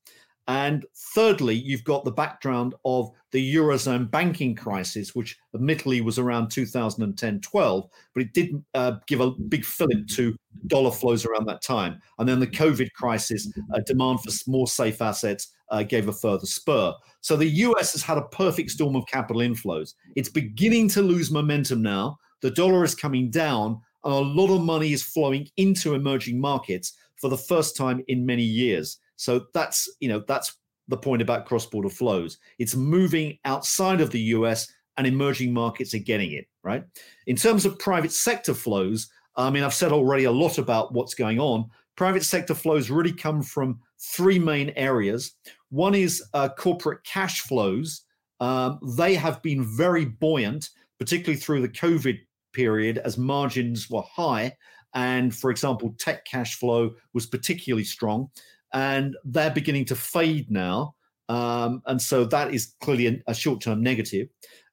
[0.51, 0.85] And
[1.15, 7.41] thirdly, you've got the background of the Eurozone banking crisis, which admittedly was around 2010
[7.41, 10.35] 12, but it did uh, give a big fillip to
[10.67, 12.03] dollar flows around that time.
[12.19, 16.47] And then the COVID crisis, uh, demand for more safe assets uh, gave a further
[16.47, 16.95] spur.
[17.21, 19.95] So the US has had a perfect storm of capital inflows.
[20.17, 22.19] It's beginning to lose momentum now.
[22.41, 26.95] The dollar is coming down, and a lot of money is flowing into emerging markets
[27.21, 28.99] for the first time in many years.
[29.21, 30.57] So that's you know that's
[30.89, 32.39] the point about cross-border flows.
[32.59, 34.67] It's moving outside of the US
[34.97, 36.85] and emerging markets are getting it, right?
[37.27, 41.15] In terms of private sector flows, I mean, I've said already a lot about what's
[41.15, 41.71] going on.
[41.97, 45.33] private sector flows really come from three main areas.
[45.69, 48.03] One is uh, corporate cash flows.
[48.41, 52.19] Um, they have been very buoyant, particularly through the COVID
[52.55, 54.57] period as margins were high.
[54.95, 58.31] And for example, tech cash flow was particularly strong.
[58.73, 60.95] And they're beginning to fade now.
[61.29, 64.29] Um, and so that is clearly a, a short term negative.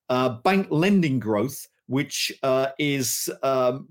[0.10, 3.88] Uh, bank lending growth, which uh, is um,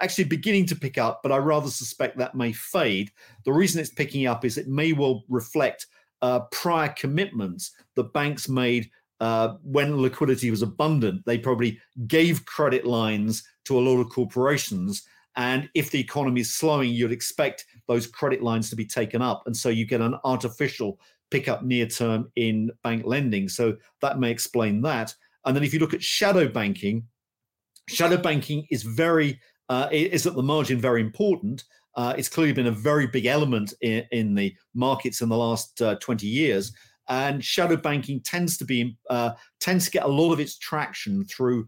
[0.00, 3.10] actually beginning to pick up, but I rather suspect that may fade.
[3.44, 5.86] The reason it's picking up is it may well reflect
[6.22, 11.24] uh, prior commitments that banks made uh, when liquidity was abundant.
[11.24, 15.02] They probably gave credit lines to a lot of corporations.
[15.36, 19.42] And if the economy is slowing, you'd expect those credit lines to be taken up.
[19.46, 20.98] And so you get an artificial
[21.30, 23.48] pickup near term in bank lending.
[23.48, 25.14] So that may explain that.
[25.44, 27.04] And then if you look at shadow banking,
[27.88, 31.64] shadow banking is very uh, is at the margin very important.
[31.96, 35.80] Uh, it's clearly been a very big element in, in the markets in the last
[35.80, 36.72] uh, 20 years,
[37.08, 39.30] and shadow banking tends to be uh,
[39.60, 41.66] tends to get a lot of its traction through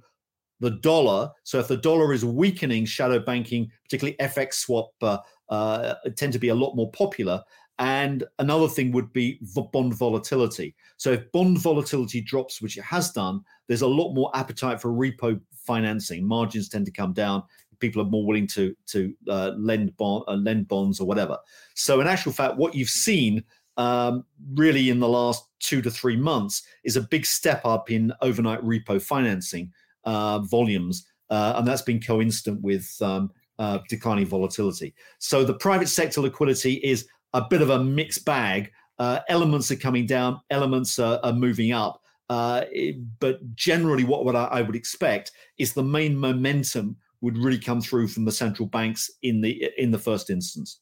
[0.60, 1.30] the dollar.
[1.42, 6.38] So if the dollar is weakening, shadow banking, particularly FX swap, uh, uh, tend to
[6.38, 7.42] be a lot more popular.
[7.78, 9.38] And another thing would be
[9.72, 10.74] bond volatility.
[10.96, 14.90] So if bond volatility drops, which it has done, there's a lot more appetite for
[14.90, 16.26] repo financing.
[16.26, 17.42] Margins tend to come down.
[17.78, 21.36] People are more willing to to uh, lend bond, uh, lend bonds or whatever.
[21.74, 23.44] So in actual fact, what you've seen
[23.76, 28.12] um, really in the last two to three months is a big step up in
[28.22, 29.70] overnight repo financing
[30.06, 34.94] uh, volumes, uh, and that's been coincident with um, uh, declining volatility.
[35.18, 38.70] So the private sector liquidity is a bit of a mixed bag.
[38.98, 42.00] Uh, elements are coming down, elements are, are moving up.
[42.28, 47.58] Uh, it, but generally, what, I, I, would expect is the main momentum would really
[47.58, 50.80] come through from the central banks in the in the first instance.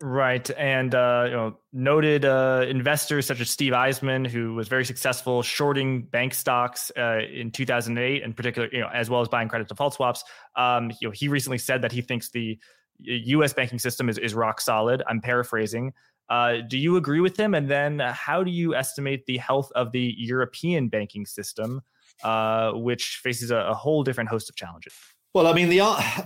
[0.00, 4.84] Right, and uh, you know, noted uh, investors such as Steve Eisman, who was very
[4.84, 9.48] successful shorting bank stocks uh, in 2008, in particular, you know, as well as buying
[9.48, 10.22] credit default swaps.
[10.54, 12.56] Um, you know, he recently said that he thinks the
[13.00, 13.52] U.S.
[13.52, 15.02] banking system is is rock solid.
[15.08, 15.92] I'm paraphrasing.
[16.28, 17.54] Uh, do you agree with him?
[17.54, 21.82] And then, how do you estimate the health of the European banking system,
[22.22, 24.94] uh, which faces a, a whole different host of challenges?
[25.34, 25.80] Well, I mean, the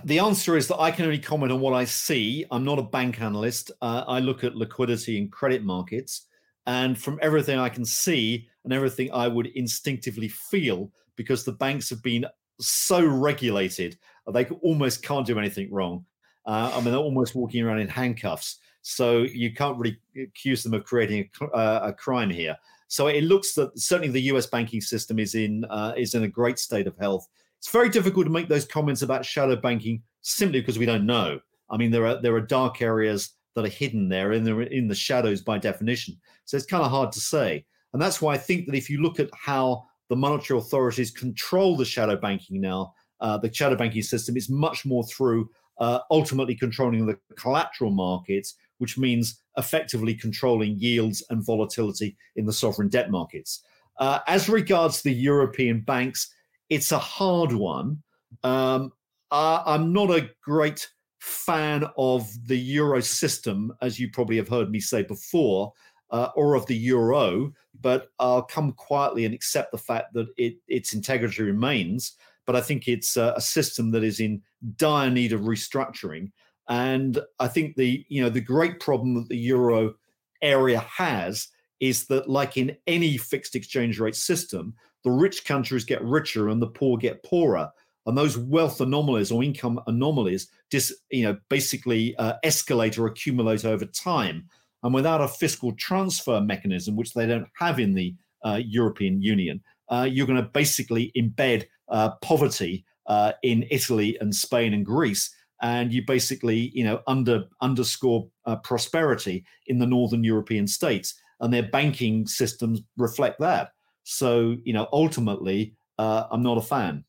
[0.05, 2.45] the answer is that I can only comment on what I see.
[2.51, 3.69] I'm not a bank analyst.
[3.81, 6.27] Uh, I look at liquidity and credit markets,
[6.67, 11.89] and from everything I can see and everything I would instinctively feel, because the banks
[11.89, 12.25] have been
[12.61, 13.97] so regulated,
[14.31, 16.05] they almost can't do anything wrong.
[16.45, 20.73] Uh, I mean, they're almost walking around in handcuffs, so you can't really accuse them
[20.73, 22.57] of creating a, uh, a crime here.
[22.87, 24.45] So it looks that certainly the U.S.
[24.45, 27.27] banking system is in uh, is in a great state of health
[27.63, 31.39] it's very difficult to make those comments about shadow banking simply because we don't know.
[31.69, 34.89] I mean, there are there are dark areas that are hidden there and they're in
[34.89, 36.19] the shadows by definition.
[36.43, 37.63] So it's kind of hard to say.
[37.93, 41.77] And that's why I think that if you look at how the monetary authorities control
[41.77, 46.55] the shadow banking now, uh, the shadow banking system is much more through uh, ultimately
[46.55, 53.09] controlling the collateral markets, which means effectively controlling yields and volatility in the sovereign debt
[53.09, 53.63] markets.
[53.99, 56.32] Uh, as regards the European banks,
[56.69, 58.01] it's a hard one.
[58.43, 58.91] Um,
[59.31, 60.87] I, am not a great
[61.19, 65.73] fan of the euro system, as you probably have heard me say before,
[66.11, 70.57] uh, or of the euro, but I'll come quietly and accept the fact that it,
[70.67, 72.15] its integrity remains.
[72.45, 74.41] But I think it's a, a system that is in
[74.75, 76.31] dire need of restructuring.
[76.69, 79.95] And I think the you know the great problem that the euro
[80.41, 81.47] area has
[81.79, 84.73] is that, like in any fixed exchange rate system,
[85.03, 87.69] the rich countries get richer and the poor get poorer.
[88.05, 93.63] And those wealth anomalies or income anomalies dis, you know, basically uh, escalate or accumulate
[93.63, 94.49] over time.
[94.83, 99.61] And without a fiscal transfer mechanism, which they don't have in the uh, European Union,
[99.89, 105.33] uh, you're going to basically embed uh, poverty uh, in Italy and Spain and Greece,
[105.61, 111.53] and you basically, you know, under underscore uh, prosperity in the northern European states, and
[111.53, 113.71] their banking systems reflect that.
[114.03, 117.05] So, you know, ultimately, uh, I'm not a fan.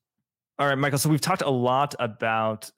[0.58, 0.98] All right, Michael.
[0.98, 2.70] So we've talked a lot about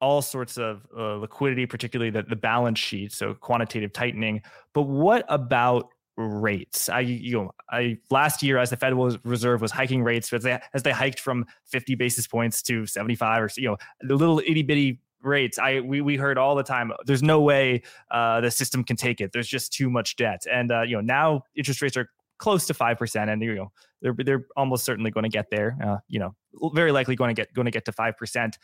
[0.00, 4.42] all sorts of uh, liquidity, particularly the, the balance sheet, so quantitative tightening.
[4.72, 6.88] But what about rates?
[6.88, 10.58] I you know I last year as the Federal Reserve was hiking rates as they
[10.74, 14.62] as they hiked from 50 basis points to 75 or you know the little itty
[14.62, 15.58] bitty rates.
[15.58, 16.92] I we we heard all the time.
[17.06, 19.32] There's no way uh, the system can take it.
[19.32, 22.08] There's just too much debt, and uh, you know now interest rates are
[22.40, 23.70] close to five percent, and you know
[24.02, 25.76] they're they're almost certainly going to get there.
[25.84, 26.34] Uh, you know,
[26.74, 28.58] very likely going to get going to get to five percent.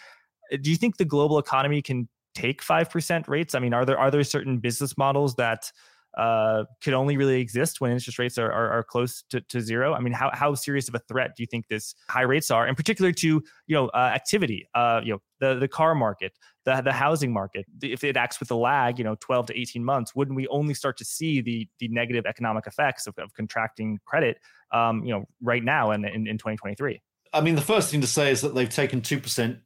[0.53, 3.55] Uh, do you think the global economy can take five percent rates?
[3.55, 5.71] I mean, are there are there certain business models that
[6.17, 9.93] uh, could only really exist when interest rates are, are, are close to, to, zero.
[9.93, 12.67] I mean, how, how serious of a threat do you think this high rates are,
[12.67, 16.33] in particular to you know uh, activity, uh, you know the the car market,
[16.65, 17.67] the the housing market?
[17.83, 20.73] If it acts with a lag, you know, twelve to eighteen months, wouldn't we only
[20.73, 24.39] start to see the the negative economic effects of, of contracting credit,
[24.73, 27.01] um, you know, right now and in, in 2023?
[27.35, 29.59] I mean, the first thing to say is that they've taken two percent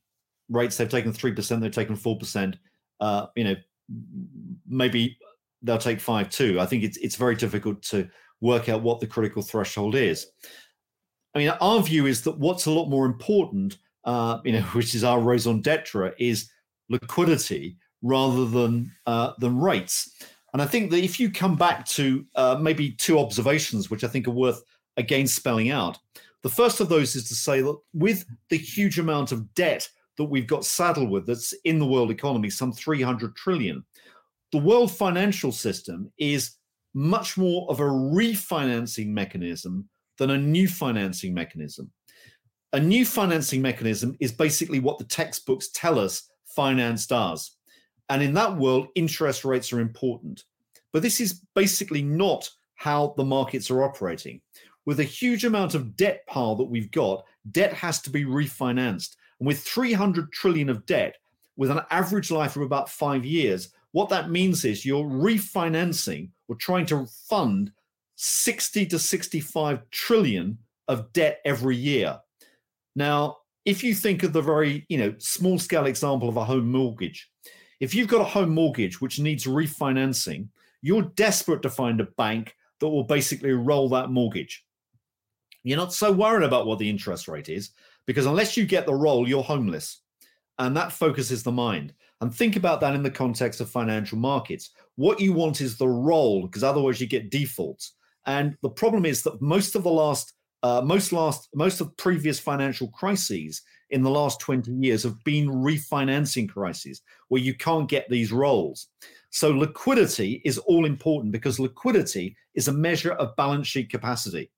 [0.48, 2.57] rates, they've taken three percent, they've taken four percent.
[2.98, 3.55] Uh, you know,
[4.66, 5.16] maybe
[5.62, 6.61] they'll take five too.
[6.61, 8.08] I think it's it's very difficult to
[8.40, 10.26] work out what the critical threshold is.
[11.34, 14.94] I mean, our view is that what's a lot more important, uh, you know, which
[14.94, 16.50] is our raison d'être, is
[16.88, 20.14] liquidity rather than uh, than rates.
[20.52, 24.08] And I think that if you come back to uh, maybe two observations, which I
[24.08, 24.62] think are worth
[24.96, 25.98] again spelling out.
[26.42, 30.24] The first of those is to say that with the huge amount of debt that
[30.24, 33.84] we've got saddled with that's in the world economy, some 300 trillion,
[34.53, 36.57] the world financial system is
[36.94, 39.88] much more of a refinancing mechanism
[40.18, 41.90] than a new financing mechanism.
[42.72, 47.57] A new financing mechanism is basically what the textbooks tell us finance does.
[48.09, 50.44] And in that world, interest rates are important.
[50.92, 54.40] But this is basically not how the markets are operating.
[54.86, 59.16] With a huge amount of debt pile that we've got, debt has to be refinanced.
[59.38, 61.16] And with 300 trillion of debt,
[61.57, 66.57] with an average life of about five years, what that means is you're refinancing or
[66.57, 67.72] trying to fund
[68.16, 72.20] 60 to 65 trillion of debt every year.
[72.95, 76.70] Now, if you think of the very, you know, small scale example of a home
[76.70, 77.30] mortgage,
[77.78, 80.49] if you've got a home mortgage which needs refinancing,
[80.82, 84.64] you're desperate to find a bank that will basically roll that mortgage.
[85.62, 87.70] You're not so worried about what the interest rate is
[88.07, 89.99] because unless you get the roll, you're homeless.
[90.59, 91.95] And that focuses the mind.
[92.20, 94.70] And think about that in the context of financial markets.
[94.96, 97.94] What you want is the roll, because otherwise you get defaults.
[98.26, 102.38] And the problem is that most of the last, uh, most last, most of previous
[102.38, 108.08] financial crises in the last 20 years have been refinancing crises where you can't get
[108.08, 108.88] these rolls.
[109.30, 114.50] So liquidity is all important because liquidity is a measure of balance sheet capacity.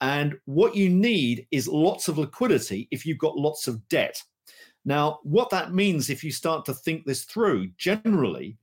[0.00, 4.20] And what you need is lots of liquidity if you've got lots of debt.
[4.84, 8.58] Now, what that means, if you start to think this through generally,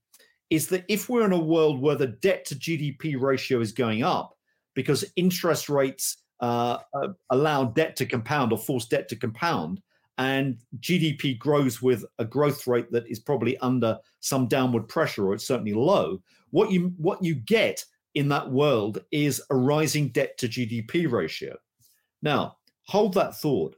[0.50, 4.04] is that if we're in a world where the debt to GDP ratio is going
[4.04, 4.38] up
[4.76, 9.82] because interest rates uh, uh, allow debt to compound or force debt to compound,
[10.18, 15.34] and GDP grows with a growth rate that is probably under some downward pressure or
[15.34, 20.38] it's certainly low, what you what you get in that world is a rising debt
[20.38, 21.56] to GDP ratio.
[22.22, 23.78] Now, hold that thought.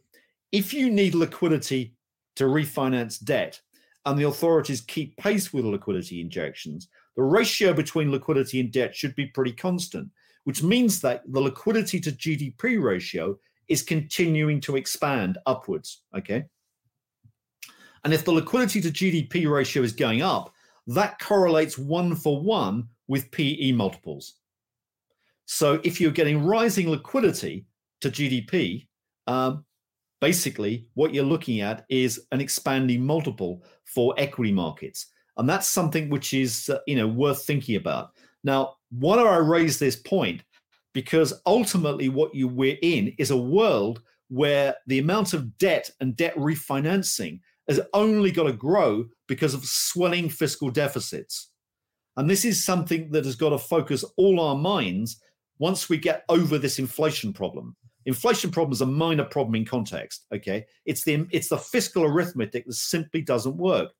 [0.51, 1.95] If you need liquidity
[2.35, 3.59] to refinance debt,
[4.05, 9.15] and the authorities keep pace with liquidity injections, the ratio between liquidity and debt should
[9.15, 10.09] be pretty constant,
[10.43, 16.01] which means that the liquidity to GDP ratio is continuing to expand upwards.
[16.15, 16.45] Okay.
[18.03, 20.53] And if the liquidity to GDP ratio is going up,
[20.87, 24.35] that correlates one for one with PE multiples.
[25.45, 27.65] So if you're getting rising liquidity
[28.01, 28.87] to GDP,
[29.27, 29.65] um,
[30.23, 35.07] basically what you're looking at is an expanding multiple for equity markets.
[35.35, 38.11] And that's something which is uh, you know worth thinking about.
[38.41, 40.41] Now why do i raise this point?
[40.93, 46.15] Because ultimately what you we're in is a world where the amount of debt and
[46.15, 51.49] debt refinancing has only got to grow because of swelling fiscal deficits.
[52.15, 55.21] And this is something that has got to focus all our minds
[55.59, 57.75] once we get over this inflation problem
[58.05, 60.25] Inflation problem is a minor problem in context.
[60.33, 63.91] Okay, it's the it's the fiscal arithmetic that simply doesn't work,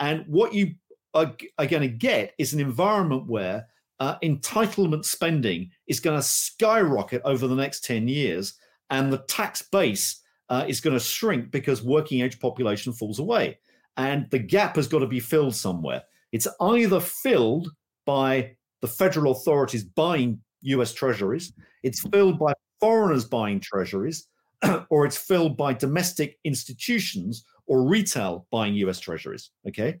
[0.00, 0.74] and what you
[1.14, 3.66] are, are going to get is an environment where
[4.00, 8.54] uh, entitlement spending is going to skyrocket over the next ten years,
[8.90, 13.58] and the tax base uh, is going to shrink because working age population falls away,
[13.96, 16.02] and the gap has got to be filled somewhere.
[16.32, 17.70] It's either filled
[18.04, 20.92] by the federal authorities buying U.S.
[20.92, 21.52] treasuries.
[21.82, 24.28] It's filled by foreigners buying treasuries,
[24.90, 29.50] or it's filled by domestic institutions or retail buying US treasuries.
[29.68, 30.00] Okay.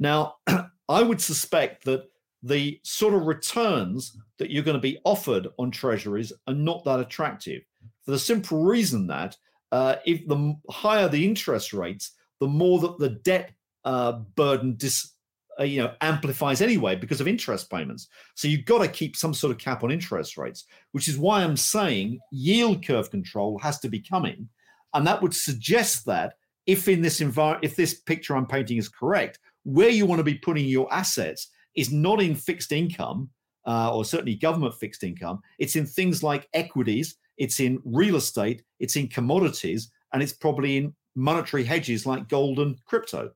[0.00, 0.36] Now,
[0.88, 2.04] I would suspect that
[2.42, 7.00] the sort of returns that you're going to be offered on treasuries are not that
[7.00, 7.62] attractive
[8.08, 9.36] for the simple reason that
[9.70, 13.52] uh, if the higher the interest rates, the more that the debt
[13.84, 15.12] uh, burden dis,
[15.58, 18.08] uh, you know amplifies anyway because of interest payments.
[18.34, 21.42] So you've got to keep some sort of cap on interest rates, which is why
[21.42, 24.48] I'm saying yield curve control has to be coming,
[24.94, 26.34] and that would suggest that
[26.66, 30.24] if in this environment, if this picture I'm painting is correct, where you want to
[30.24, 33.30] be putting your assets is not in fixed income
[33.66, 35.40] uh, or certainly government fixed income.
[35.58, 40.78] It's in things like equities, it's in real estate, it's in commodities, and it's probably
[40.78, 43.30] in monetary hedges like gold and crypto.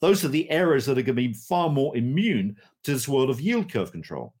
[0.00, 3.30] Those are the areas that are going to be far more immune to this world
[3.30, 4.34] of yield curve control.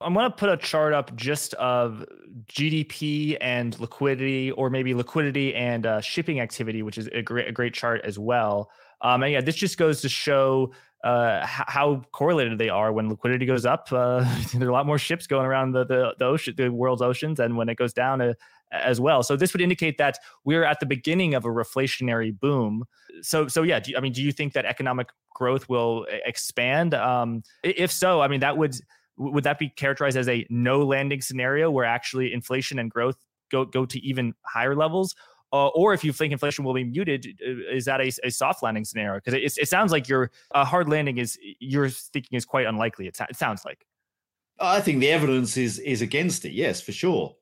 [0.00, 2.04] I'm going to put a chart up just of
[2.48, 7.52] GDP and liquidity, or maybe liquidity and uh, shipping activity, which is a great, a
[7.52, 8.70] great chart as well.
[9.02, 10.72] Um, and yeah, this just goes to show
[11.04, 12.92] uh, how correlated they are.
[12.92, 14.20] When liquidity goes up, uh,
[14.54, 17.40] there are a lot more ships going around the the, the ocean, the world's oceans,
[17.40, 18.34] and when it goes down uh,
[18.70, 19.22] as well.
[19.22, 22.84] So this would indicate that we're at the beginning of a reflationary boom.
[23.20, 26.94] So so yeah, you, I mean, do you think that economic growth will expand?
[26.94, 28.76] Um, if so, I mean, that would
[29.18, 33.16] would that be characterized as a no landing scenario where actually inflation and growth
[33.50, 35.14] go go to even higher levels?
[35.52, 38.62] Uh, or if you think inflation will be muted, uh, is that a, a soft
[38.62, 39.20] landing scenario?
[39.20, 43.06] Because it, it, sounds like your hard landing is you're thinking is quite unlikely.
[43.06, 43.84] It, it sounds like.
[44.58, 46.52] I think the evidence is is against it.
[46.52, 47.34] Yes, for sure.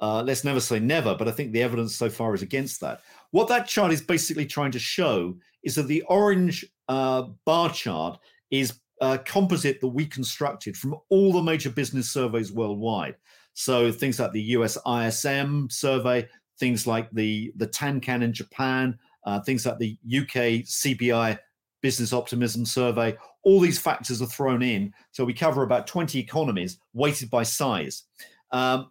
[0.00, 3.02] Uh, let's never say never, but I think the evidence so far is against that.
[3.30, 8.18] What that chart is basically trying to show is that the orange uh, bar chart
[8.50, 13.14] is a composite that we constructed from all the major business surveys worldwide.
[13.54, 19.40] So things like the US ISM survey, things like the the Tankan in Japan, uh,
[19.40, 21.38] things like the UK CBI
[21.80, 23.16] Business Optimism Survey.
[23.42, 28.04] All these factors are thrown in, so we cover about 20 economies weighted by size.
[28.52, 28.90] Um,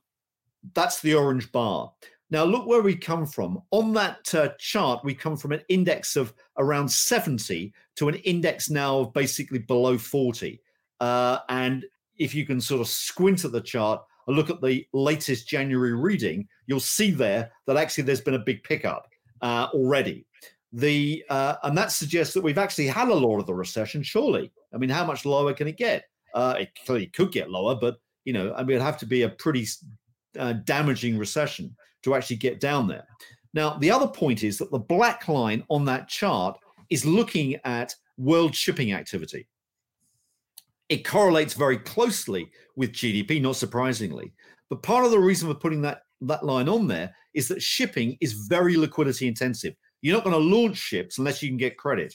[0.74, 1.92] that's the orange bar.
[2.30, 3.62] Now look where we come from.
[3.72, 8.70] On that uh, chart, we come from an index of around 70 to an index
[8.70, 10.62] now of basically below 40.
[11.02, 11.86] Uh, and
[12.18, 15.94] if you can sort of squint at the chart, and look at the latest January
[15.94, 19.08] reading, you'll see there that actually there's been a big pickup
[19.42, 20.26] uh, already.
[20.74, 24.04] The uh, and that suggests that we've actually had a lot of the recession.
[24.04, 26.06] Surely, I mean, how much lower can it get?
[26.34, 29.24] Uh, it clearly could get lower, but you know, I mean, it'd have to be
[29.24, 29.68] a pretty
[30.40, 33.06] uh, damaging recession to actually get down there.
[33.54, 36.58] Now, the other point is that the black line on that chart
[36.90, 39.48] is looking at world shipping activity.
[40.92, 44.34] It correlates very closely with GDP, not surprisingly.
[44.70, 48.18] But part of the reason for putting that, that line on there is that shipping
[48.20, 49.74] is very liquidity intensive.
[50.02, 52.14] You're not going to launch ships unless you can get credit.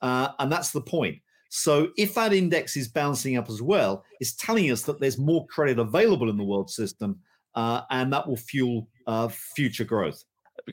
[0.00, 1.16] Uh, and that's the point.
[1.50, 5.46] So if that index is bouncing up as well, it's telling us that there's more
[5.48, 7.18] credit available in the world system,
[7.56, 10.24] uh, and that will fuel uh, future growth.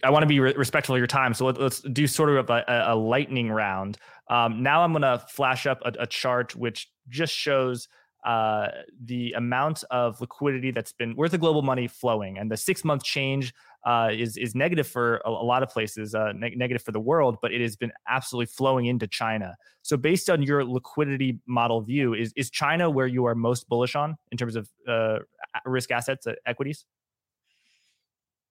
[0.04, 2.50] I want to be re- respectful of your time, so let, us do sort of
[2.50, 3.98] a, a lightning round.
[4.30, 7.88] Um, now I'm going to flash up a, a, chart which just shows
[8.26, 8.70] uh,
[9.04, 13.04] the amount of liquidity that's been worth the global money flowing, and the six month
[13.04, 13.54] change
[13.86, 17.00] uh, is is negative for a, a lot of places, uh, ne- negative for the
[17.00, 19.56] world, but it has been absolutely flowing into China.
[19.84, 23.96] So based on your liquidity model view, is is China where you are most bullish
[23.96, 25.20] on in terms of uh,
[25.66, 26.86] risk assets, uh, equities?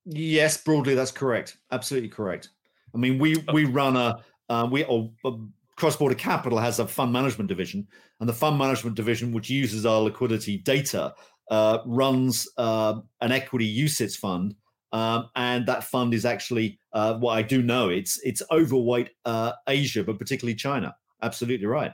[0.05, 1.57] Yes, broadly, that's correct.
[1.73, 2.51] Absolutely correct.
[2.95, 5.33] I mean, we we run a uh, we or uh,
[5.77, 7.87] cross border capital has a fund management division,
[8.21, 11.15] and the fund management division, which uses our liquidity data,
[11.51, 14.55] uh, runs uh, an equity UCITS fund,
[14.93, 17.89] um, and that fund is actually uh, what I do know.
[17.89, 20.95] It's it's overweight uh, Asia, but particularly China.
[21.23, 21.93] Absolutely right.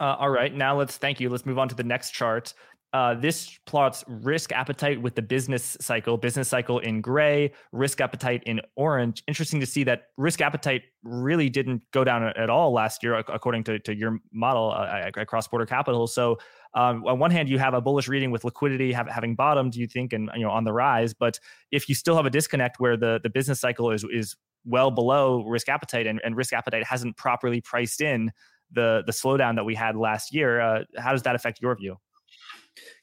[0.00, 1.28] all right, now let's thank you.
[1.28, 2.54] Let's move on to the next chart.
[2.92, 8.42] Uh, this plots risk appetite with the business cycle, business cycle in gray, risk appetite
[8.44, 9.22] in orange.
[9.26, 13.64] Interesting to see that risk appetite really didn't go down at all last year, according
[13.64, 16.06] to, to your model uh, at cross border capital.
[16.06, 16.38] So,
[16.74, 19.86] um, on one hand, you have a bullish reading with liquidity have, having bottomed, you
[19.86, 21.14] think, and you know on the rise.
[21.14, 21.38] But
[21.70, 25.44] if you still have a disconnect where the, the business cycle is is well below
[25.44, 28.30] risk appetite and, and risk appetite hasn't properly priced in
[28.72, 31.96] the the slowdown that we had last year, uh, how does that affect your view?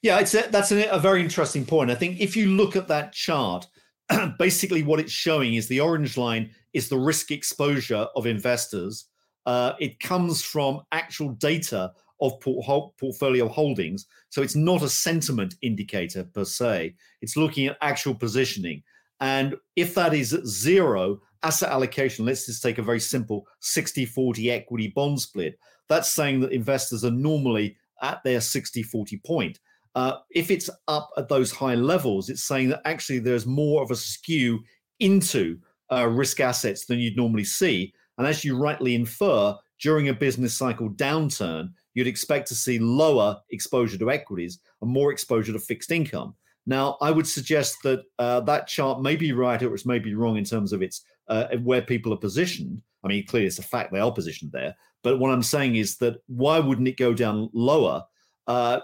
[0.02, 1.90] Yeah, it's a, that's a, a very interesting point.
[1.90, 3.66] I think if you look at that chart,
[4.38, 9.06] basically what it's showing is the orange line is the risk exposure of investors.
[9.46, 14.06] Uh, it comes from actual data of port- portfolio holdings.
[14.28, 16.94] So it's not a sentiment indicator per se.
[17.22, 18.82] It's looking at actual positioning.
[19.20, 24.50] And if that is zero, asset allocation, let's just take a very simple 60 40
[24.50, 25.58] equity bond split.
[25.88, 29.58] That's saying that investors are normally at their 60 40 point.
[29.94, 33.90] Uh, if it's up at those high levels, it's saying that actually there's more of
[33.90, 34.60] a skew
[35.00, 35.58] into
[35.90, 37.92] uh, risk assets than you'd normally see.
[38.18, 43.40] And as you rightly infer, during a business cycle downturn, you'd expect to see lower
[43.50, 46.34] exposure to equities and more exposure to fixed income.
[46.66, 50.14] Now, I would suggest that uh, that chart may be right or it's may be
[50.14, 52.82] wrong in terms of its uh, where people are positioned.
[53.02, 54.76] I mean, clearly it's a fact they are positioned there.
[55.02, 58.04] But what I'm saying is that why wouldn't it go down lower?
[58.46, 58.80] Uh,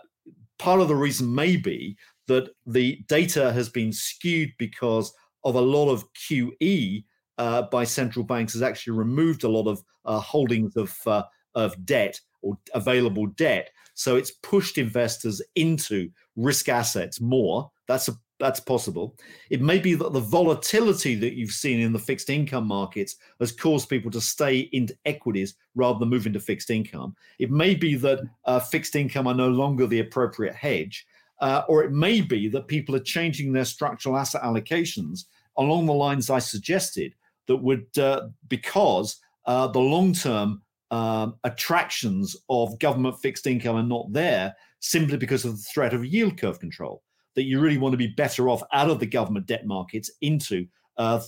[0.58, 5.12] part of the reason may be that the data has been skewed because
[5.44, 7.04] of a lot of QE
[7.38, 11.22] uh, by central banks has actually removed a lot of uh, holdings of uh,
[11.54, 13.70] of debt or available debt.
[13.94, 17.70] So it's pushed investors into risk assets more.
[17.88, 19.16] That's a that's possible.
[19.50, 23.52] It may be that the volatility that you've seen in the fixed income markets has
[23.52, 27.16] caused people to stay into equities rather than move into fixed income.
[27.38, 31.06] It may be that uh, fixed income are no longer the appropriate hedge,
[31.40, 35.24] uh, or it may be that people are changing their structural asset allocations
[35.56, 37.14] along the lines I suggested
[37.46, 40.60] that would, uh, because uh, the long term
[40.90, 46.04] um, attractions of government fixed income are not there simply because of the threat of
[46.04, 47.02] yield curve control
[47.36, 50.66] that you really want to be better off out of the government debt markets into
[50.98, 51.20] uh,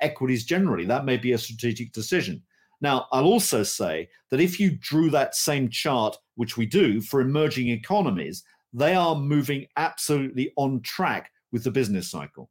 [0.00, 0.84] equities generally.
[0.84, 2.42] That may be a strategic decision.
[2.80, 7.20] Now, I'll also say that if you drew that same chart, which we do for
[7.20, 12.50] emerging economies, they are moving absolutely on track with the business cycle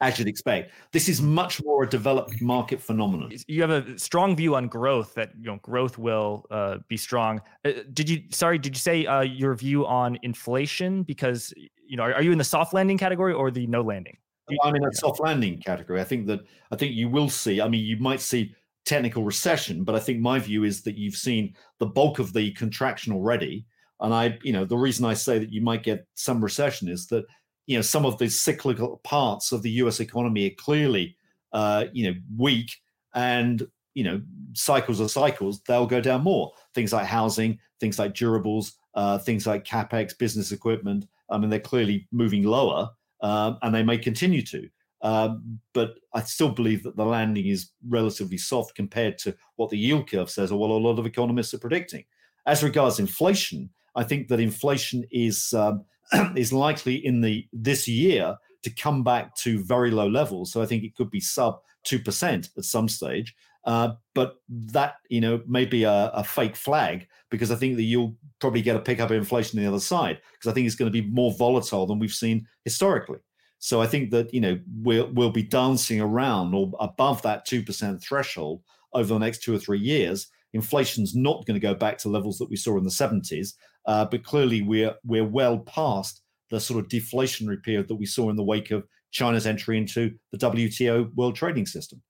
[0.00, 0.72] as you'd expect.
[0.92, 3.32] This is much more a developed market phenomenon.
[3.46, 7.40] You have a strong view on growth that you know growth will uh, be strong.
[7.64, 8.22] Uh, did you?
[8.30, 11.02] Sorry, did you say uh, your view on inflation?
[11.02, 11.52] Because
[11.86, 14.16] you know, are, are, you in the soft landing category or the no landing?
[14.62, 16.00] I'm in a soft landing category.
[16.00, 16.40] I think that
[16.70, 17.60] I think you will see.
[17.60, 18.54] I mean, you might see
[18.84, 22.52] technical recession, but I think my view is that you've seen the bulk of the
[22.52, 23.64] contraction already.
[24.00, 27.06] And I, you know, the reason I say that you might get some recession is
[27.06, 27.24] that
[27.66, 30.00] you know some of the cyclical parts of the U.S.
[30.00, 31.16] economy are clearly
[31.52, 32.70] uh, you know weak,
[33.14, 34.20] and you know
[34.52, 35.60] cycles are cycles.
[35.62, 36.52] They'll go down more.
[36.74, 41.06] Things like housing, things like durables, uh, things like capex, business equipment.
[41.30, 44.68] I mean, they're clearly moving lower, um, and they may continue to.
[45.02, 49.78] Um, but I still believe that the landing is relatively soft compared to what the
[49.78, 52.04] yield curve says, or what a lot of economists are predicting.
[52.46, 55.84] As regards inflation, I think that inflation is um,
[56.36, 60.52] is likely in the this year to come back to very low levels.
[60.52, 63.34] So I think it could be sub two percent at some stage.
[63.64, 67.84] Uh, but that you know may be a, a, fake flag because I think that
[67.84, 70.76] you'll probably get a pickup in inflation on the other side because I think it's
[70.76, 73.20] going to be more volatile than we've seen historically.
[73.60, 77.62] So I think that you know we'll we'll be dancing around or above that two
[77.62, 78.62] percent threshold
[78.92, 80.26] over the next two or three years.
[80.54, 83.54] Inflation's not going to go back to levels that we saw in the 70s,
[83.86, 88.30] uh, but clearly, we're we're well past the sort of deflationary period that we saw
[88.30, 92.00] in the wake of China's entry into the WTO World Trading System.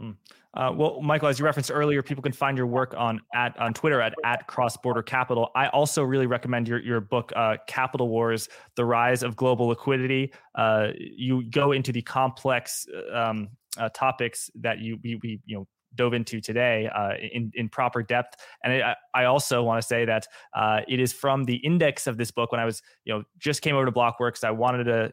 [0.00, 0.16] Mm.
[0.54, 3.74] Uh, well, Michael, as you referenced earlier, people can find your work on at on
[3.74, 5.50] Twitter at at Cross Border Capital.
[5.54, 10.32] I also really recommend your your book, uh, Capital Wars: The Rise of Global Liquidity.
[10.54, 15.66] Uh, you go into the complex um, uh, topics that you we, we you know
[15.96, 18.36] dove into today uh, in in proper depth.
[18.62, 18.82] And
[19.14, 22.52] I also want to say that uh, it is from the index of this book.
[22.52, 25.12] When I was, you know, just came over to Blockworks, I wanted to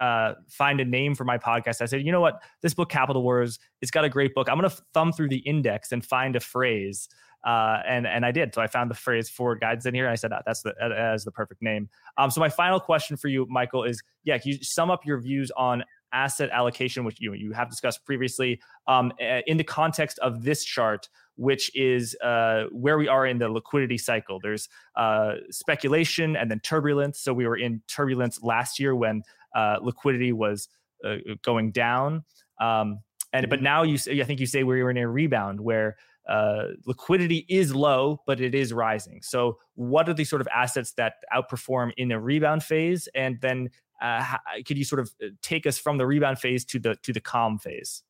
[0.00, 1.80] uh, find a name for my podcast.
[1.80, 4.48] I said, you know what, this book, Capital Wars, it's got a great book.
[4.48, 7.08] I'm going to thumb through the index and find a phrase.
[7.44, 8.54] Uh, and and I did.
[8.54, 10.04] So I found the phrase forward guidance here.
[10.04, 11.88] And I said, oh, that's the that is the perfect name.
[12.16, 15.20] Um, so my final question for you, Michael, is yeah, can you sum up your
[15.20, 15.82] views on
[16.12, 19.12] asset allocation, which you you have discussed previously, um,
[19.46, 23.98] in the context of this chart, which is uh, where we are in the liquidity
[23.98, 24.38] cycle.
[24.40, 27.20] There's uh, speculation and then turbulence.
[27.20, 29.22] So we were in turbulence last year when
[29.54, 30.68] uh, liquidity was
[31.04, 32.24] uh, going down,
[32.60, 33.00] um,
[33.32, 33.64] and but mm-hmm.
[33.64, 35.96] now you I think you say we were in a rebound where.
[36.28, 39.20] Uh, liquidity is low, but it is rising.
[39.22, 43.70] So, what are the sort of assets that outperform in a rebound phase, and then
[44.00, 46.96] uh, how, could you sort of uh, take us from the rebound phase to the
[47.02, 48.02] to the calm phase?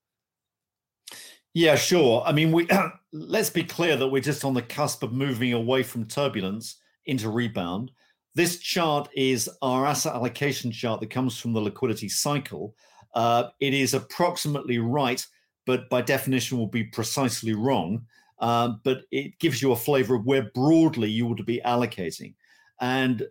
[1.54, 2.22] Yeah, sure.
[2.24, 2.68] I mean, we
[3.12, 6.76] let's be clear that we're just on the cusp of moving away from turbulence
[7.06, 7.90] into rebound.
[8.34, 12.74] This chart is our asset allocation chart that comes from the liquidity cycle.
[13.14, 15.24] Uh, it is approximately right,
[15.66, 18.06] but by definition will be precisely wrong.
[18.38, 22.34] Uh, but it gives you a flavor of where broadly you would be allocating.
[22.80, 23.22] And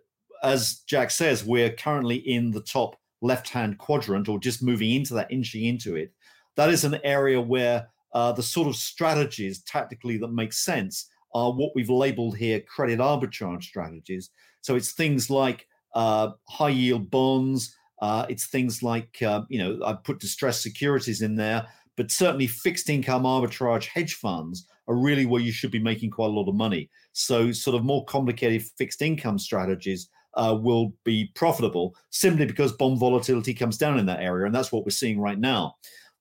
[0.42, 5.14] as Jack says, we're currently in the top left hand quadrant or just moving into
[5.14, 6.12] that, inching into it.
[6.56, 11.52] That is an area where uh, the sort of strategies tactically that make sense are
[11.52, 14.30] what we've labeled here credit arbitrage strategies.
[14.60, 19.84] So it's things like uh, high yield bonds, uh, it's things like, uh, you know,
[19.84, 25.26] I've put distressed securities in there, but certainly fixed income arbitrage hedge funds are really
[25.26, 26.90] where you should be making quite a lot of money.
[27.12, 32.98] So, sort of more complicated fixed income strategies uh, will be profitable simply because bond
[32.98, 34.46] volatility comes down in that area.
[34.46, 35.74] And that's what we're seeing right now.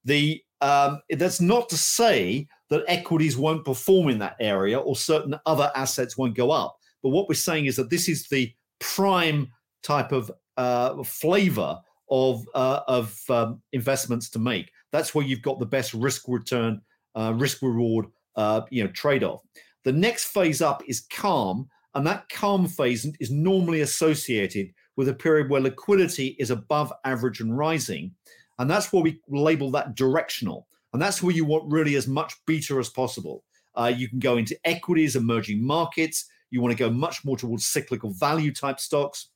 [0.05, 5.35] The um, that's not to say that equities won't perform in that area or certain
[5.45, 6.77] other assets won't go up.
[7.01, 11.79] But what we're saying is that this is the prime type of uh, flavor
[12.09, 14.71] of uh, of um, investments to make.
[14.91, 16.81] That's where you've got the best risk return,
[17.15, 19.41] uh, risk reward, uh, you know, trade off.
[19.83, 25.13] The next phase up is calm, and that calm phase is normally associated with a
[25.13, 28.11] period where liquidity is above average and rising,
[28.59, 30.67] and that's where we label that directional.
[30.93, 33.43] And that's where you want really as much beta as possible.
[33.75, 36.25] Uh, you can go into equities, emerging markets.
[36.49, 39.29] You want to go much more towards cyclical value type stocks.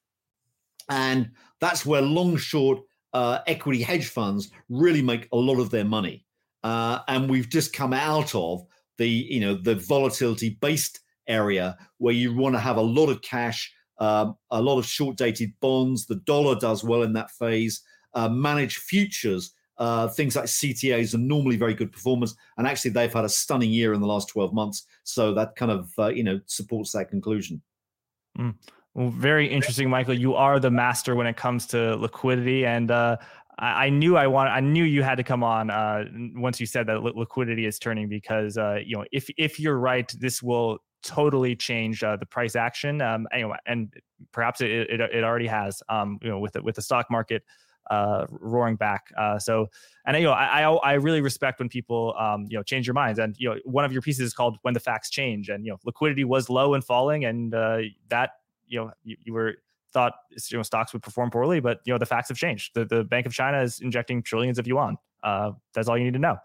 [0.90, 2.80] And that's where long short
[3.16, 6.26] uh, equity hedge funds really make a lot of their money.
[6.64, 8.66] Uh, and we've just come out of
[8.98, 13.22] the you know the volatility based area where you want to have a lot of
[13.22, 16.06] cash, um, a lot of short dated bonds.
[16.06, 17.82] The dollar does well in that phase.
[18.14, 19.54] Uh, manage futures.
[19.78, 23.72] Uh, things like CTAs are normally very good performers, and actually they've had a stunning
[23.72, 24.86] year in the last 12 months.
[25.04, 27.62] So that kind of uh, you know supports that conclusion.
[28.38, 28.56] Mm.
[28.96, 30.14] Well, very interesting, Michael.
[30.14, 33.18] You are the master when it comes to liquidity, and uh,
[33.60, 34.50] I, I, knew I want.
[34.50, 37.78] I knew you had to come on uh, once you said that li- liquidity is
[37.78, 42.26] turning because uh, you know if if you're right, this will totally change uh, the
[42.26, 43.02] price action.
[43.02, 43.94] Um, anyway, and
[44.32, 45.84] perhaps it, it, it already has.
[45.90, 47.44] Um, you know, with the, with the stock market
[47.92, 49.12] uh, roaring back.
[49.18, 49.68] Uh, so,
[50.06, 52.94] and you know, I, I, I really respect when people um, you know change your
[52.94, 53.20] minds.
[53.20, 55.72] And you know, one of your pieces is called "When the Facts Change," and you
[55.74, 58.32] know, liquidity was low and falling, and uh, that
[58.68, 59.56] you know you, you were
[59.94, 60.14] thought
[60.52, 62.72] you know stocks would perform poorly, but you know the facts have changed.
[62.76, 64.98] The the Bank of China is injecting trillions of yuan.
[65.24, 66.38] Uh, that's all you need to know.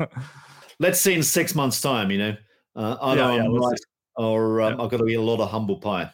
[0.80, 2.10] Let's see in six months' time.
[2.10, 2.36] You know,
[2.76, 3.78] uh, either yeah, yeah, I'm right
[4.16, 4.84] or um, yeah.
[4.84, 6.10] I've got to eat a lot of humble pie.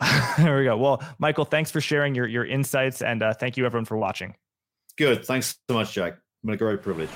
[0.38, 0.76] there we go.
[0.76, 4.34] Well, Michael, thanks for sharing your your insights, and uh, thank you everyone for watching.
[4.96, 5.24] Good.
[5.24, 6.18] Thanks so much, Jack.
[6.44, 7.10] I'm a great privilege.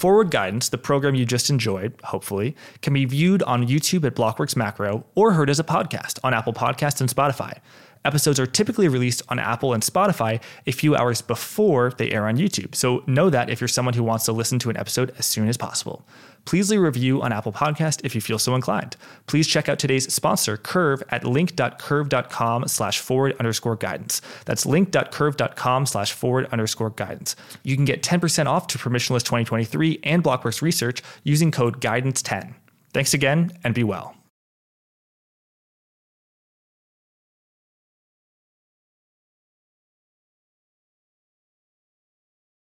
[0.00, 4.56] Forward Guidance, the program you just enjoyed, hopefully, can be viewed on YouTube at Blockworks
[4.56, 7.58] Macro or heard as a podcast on Apple Podcasts and Spotify.
[8.04, 12.36] Episodes are typically released on Apple and Spotify a few hours before they air on
[12.36, 12.74] YouTube.
[12.74, 15.48] So know that if you're someone who wants to listen to an episode as soon
[15.48, 16.06] as possible.
[16.46, 18.96] Please leave a review on Apple Podcast if you feel so inclined.
[19.26, 24.22] Please check out today's sponsor, Curve, at link.curve.com slash forward underscore guidance.
[24.46, 27.36] That's link.curve.com slash forward underscore guidance.
[27.62, 32.54] You can get 10% off to Permissionless 2023 and Blockworks Research using code GUIDANCE10.
[32.92, 34.19] Thanks again and be well.